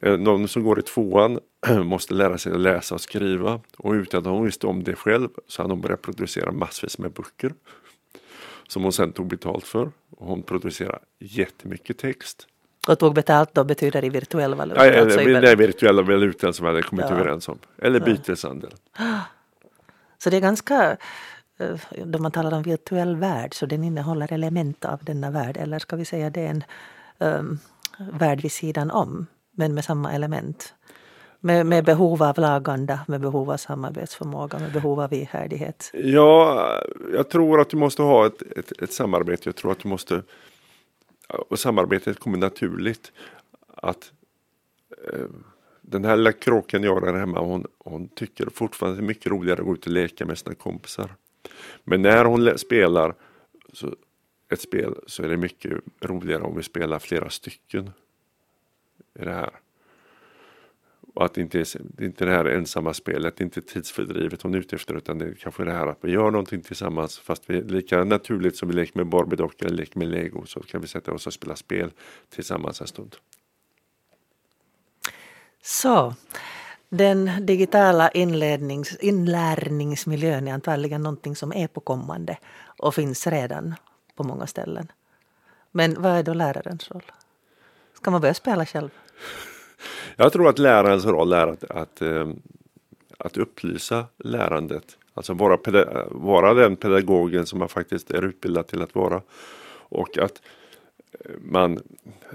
en, 0.00 0.22
någon 0.24 0.48
som 0.48 0.64
går 0.64 0.78
i 0.78 0.82
tvåan 0.82 1.40
måste 1.84 2.14
lära 2.14 2.38
sig 2.38 2.52
att 2.52 2.60
läsa 2.60 2.94
och 2.94 3.00
skriva 3.00 3.60
och 3.76 3.92
utan 3.92 4.20
att 4.20 4.26
hon 4.26 4.44
visste 4.44 4.66
om 4.66 4.84
det 4.84 4.94
själv 4.94 5.28
så 5.46 5.62
hade 5.62 5.72
hon 5.72 5.80
börjat 5.80 6.02
producera 6.02 6.52
massvis 6.52 6.98
med 6.98 7.12
böcker. 7.12 7.54
Som 8.68 8.82
hon 8.82 8.92
sen 8.92 9.12
tog 9.12 9.26
betalt 9.26 9.64
för. 9.64 9.90
Och 10.10 10.26
hon 10.26 10.42
producerade 10.42 10.98
jättemycket 11.18 11.98
text. 11.98 12.46
Och 12.88 12.98
tog 12.98 13.14
betalt 13.14 13.54
då 13.54 13.64
betyder 13.64 14.04
i 14.04 14.08
virtuell 14.08 14.54
valuta? 14.54 14.86
Ja, 14.86 15.00
alltså 15.00 15.18
det 15.18 15.50
är 15.50 15.56
virtuella 15.56 16.02
valutan 16.02 16.54
som 16.54 16.66
vi 16.66 16.70
hade 16.70 16.82
kommit 16.82 17.06
ja. 17.08 17.14
överens 17.14 17.48
om. 17.48 17.58
Eller 17.78 18.00
byteshandel. 18.00 18.70
Så 20.18 20.30
det 20.30 20.36
är 20.36 20.40
ganska 20.40 20.96
Eh, 20.96 21.37
Eh, 21.58 22.04
då 22.04 22.18
man 22.18 22.32
talar 22.32 22.56
om 22.56 22.62
virtuell 22.62 23.16
värld 23.16 23.54
så 23.54 23.66
den 23.66 23.84
innehåller 23.84 24.32
element 24.32 24.84
av 24.84 25.04
denna 25.04 25.30
värld 25.30 25.56
eller 25.56 25.78
ska 25.78 25.96
vi 25.96 26.04
säga 26.04 26.30
det 26.30 26.46
är 26.46 26.50
en 26.50 26.64
um, 27.18 27.58
värld 27.98 28.40
vid 28.40 28.52
sidan 28.52 28.90
om 28.90 29.26
men 29.52 29.74
med 29.74 29.84
samma 29.84 30.12
element? 30.12 30.74
Med, 31.40 31.66
med 31.66 31.84
behov 31.84 32.22
av 32.22 32.38
laganda, 32.38 33.00
med 33.08 33.20
behov 33.20 33.50
av 33.50 33.56
samarbetsförmåga, 33.56 34.58
med 34.58 34.72
behov 34.72 35.00
av 35.00 35.12
ihärdighet. 35.12 35.90
Ja, 35.94 36.82
jag 37.12 37.30
tror 37.30 37.60
att 37.60 37.70
du 37.70 37.76
måste 37.76 38.02
ha 38.02 38.26
ett, 38.26 38.42
ett, 38.42 38.82
ett 38.82 38.92
samarbete. 38.92 39.42
Jag 39.44 39.56
tror 39.56 39.72
att 39.72 39.78
du 39.78 39.88
måste 39.88 40.22
och 41.28 41.58
samarbetet 41.58 42.20
kommer 42.20 42.38
naturligt. 42.38 43.12
Att 43.74 44.12
eh, 45.12 45.26
den 45.82 46.04
här 46.04 46.16
lilla 46.16 46.32
kråken 46.32 46.82
jag 46.82 46.94
har 46.94 47.00
där 47.00 47.18
hemma, 47.18 47.40
hon, 47.40 47.66
hon 47.78 48.08
tycker 48.08 48.48
fortfarande 48.54 49.00
det 49.00 49.04
är 49.04 49.06
mycket 49.06 49.32
roligare 49.32 49.60
att 49.60 49.66
gå 49.66 49.74
ut 49.74 49.86
och 49.86 49.92
leka 49.92 50.26
med 50.26 50.38
sina 50.38 50.54
kompisar. 50.54 51.14
Men 51.84 52.02
när 52.02 52.24
hon 52.24 52.58
spelar 52.58 53.14
så, 53.72 53.96
ett 54.48 54.60
spel 54.60 54.94
så 55.06 55.22
är 55.22 55.28
det 55.28 55.36
mycket 55.36 55.72
roligare 56.00 56.42
om 56.42 56.56
vi 56.56 56.62
spelar 56.62 56.98
flera 56.98 57.30
stycken. 57.30 57.90
I 59.20 59.24
det 59.24 59.32
här. 59.32 59.50
Och 61.14 61.24
att 61.24 61.34
det 61.34 61.40
inte 61.40 61.60
är 61.60 61.66
det, 61.82 62.02
är 62.02 62.06
inte 62.06 62.24
det 62.24 62.30
här 62.30 62.44
ensamma 62.44 62.94
spelet, 62.94 63.36
det 63.36 63.42
är 63.42 63.44
inte 63.44 63.62
tidsfördrivet 63.62 64.42
hon 64.42 64.54
är 64.54 64.58
ute 64.58 64.76
efter 64.76 64.94
utan 64.94 65.18
det 65.18 65.24
är 65.24 65.34
kanske 65.34 65.64
det 65.64 65.72
här 65.72 65.86
att 65.86 65.98
vi 66.00 66.12
gör 66.12 66.30
någonting 66.30 66.62
tillsammans 66.62 67.18
fast 67.18 67.50
vi 67.50 67.62
lika 67.62 68.04
naturligt 68.04 68.56
som 68.56 68.68
vi 68.68 68.74
leker 68.74 68.96
med 68.96 69.06
Barbie-dockor 69.06 69.66
eller 69.66 69.76
leker 69.76 69.98
med 69.98 70.08
Lego 70.08 70.46
så 70.46 70.60
kan 70.60 70.80
vi 70.80 70.86
sätta 70.86 71.12
oss 71.12 71.26
och 71.26 71.32
spela 71.32 71.56
spel 71.56 71.90
tillsammans 72.28 72.80
en 72.80 72.86
stund. 72.86 73.16
Så, 75.62 76.14
den 76.88 77.30
digitala 77.46 78.10
inlärnings, 78.10 78.96
inlärningsmiljön 78.96 80.48
är 80.48 80.52
antagligen 80.52 81.02
någonting 81.02 81.36
som 81.36 81.52
är 81.52 81.66
på 81.66 81.80
kommande 81.80 82.38
och 82.78 82.94
finns 82.94 83.26
redan 83.26 83.74
på 84.16 84.24
många 84.24 84.46
ställen. 84.46 84.92
Men 85.70 86.02
vad 86.02 86.12
är 86.12 86.22
då 86.22 86.34
lärarens 86.34 86.90
roll? 86.90 87.12
Ska 87.94 88.10
man 88.10 88.20
börja 88.20 88.34
spela 88.34 88.66
själv? 88.66 88.90
Jag 90.16 90.32
tror 90.32 90.48
att 90.48 90.58
lärarens 90.58 91.04
roll 91.04 91.32
är 91.32 91.46
att, 91.46 91.64
att, 91.64 92.02
eh, 92.02 92.28
att 93.18 93.36
upplysa 93.36 94.06
lärandet. 94.16 94.96
Alltså 95.14 95.34
vara, 95.34 95.58
vara 96.10 96.54
den 96.54 96.76
pedagogen 96.76 97.46
som 97.46 97.58
man 97.58 97.68
faktiskt 97.68 98.10
är 98.10 98.24
utbildad 98.24 98.66
till 98.66 98.82
att 98.82 98.94
vara. 98.94 99.22
Och 99.70 100.18
att 100.18 100.42
eh, 101.12 101.30
man 101.40 101.82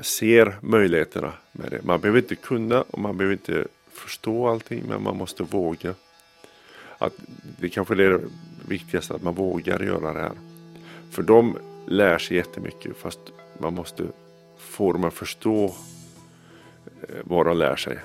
ser 0.01 0.55
möjligheterna 0.61 1.33
med 1.51 1.71
det. 1.71 1.83
Man 1.83 1.99
behöver 1.99 2.19
inte 2.19 2.35
kunna 2.35 2.81
och 2.81 2.99
man 2.99 3.17
behöver 3.17 3.33
inte 3.33 3.67
förstå 3.93 4.47
allting 4.47 4.83
men 4.87 5.03
man 5.03 5.17
måste 5.17 5.43
våga. 5.43 5.93
Att 6.97 7.13
det 7.59 7.69
kanske 7.69 7.93
är 7.93 7.97
det 7.97 8.21
viktigaste 8.67 9.13
att 9.13 9.23
man 9.23 9.35
vågar 9.35 9.79
göra 9.79 10.13
det 10.13 10.19
här. 10.19 10.37
För 11.11 11.23
de 11.23 11.57
lär 11.87 12.17
sig 12.17 12.37
jättemycket 12.37 12.97
fast 12.97 13.19
man 13.57 13.73
måste 13.73 14.03
få 14.57 14.93
dem 14.93 15.03
att 15.03 15.13
förstå 15.13 15.65
eh, 17.01 17.15
vad 17.23 17.45
de 17.45 17.57
lär 17.57 17.75
sig. 17.75 17.99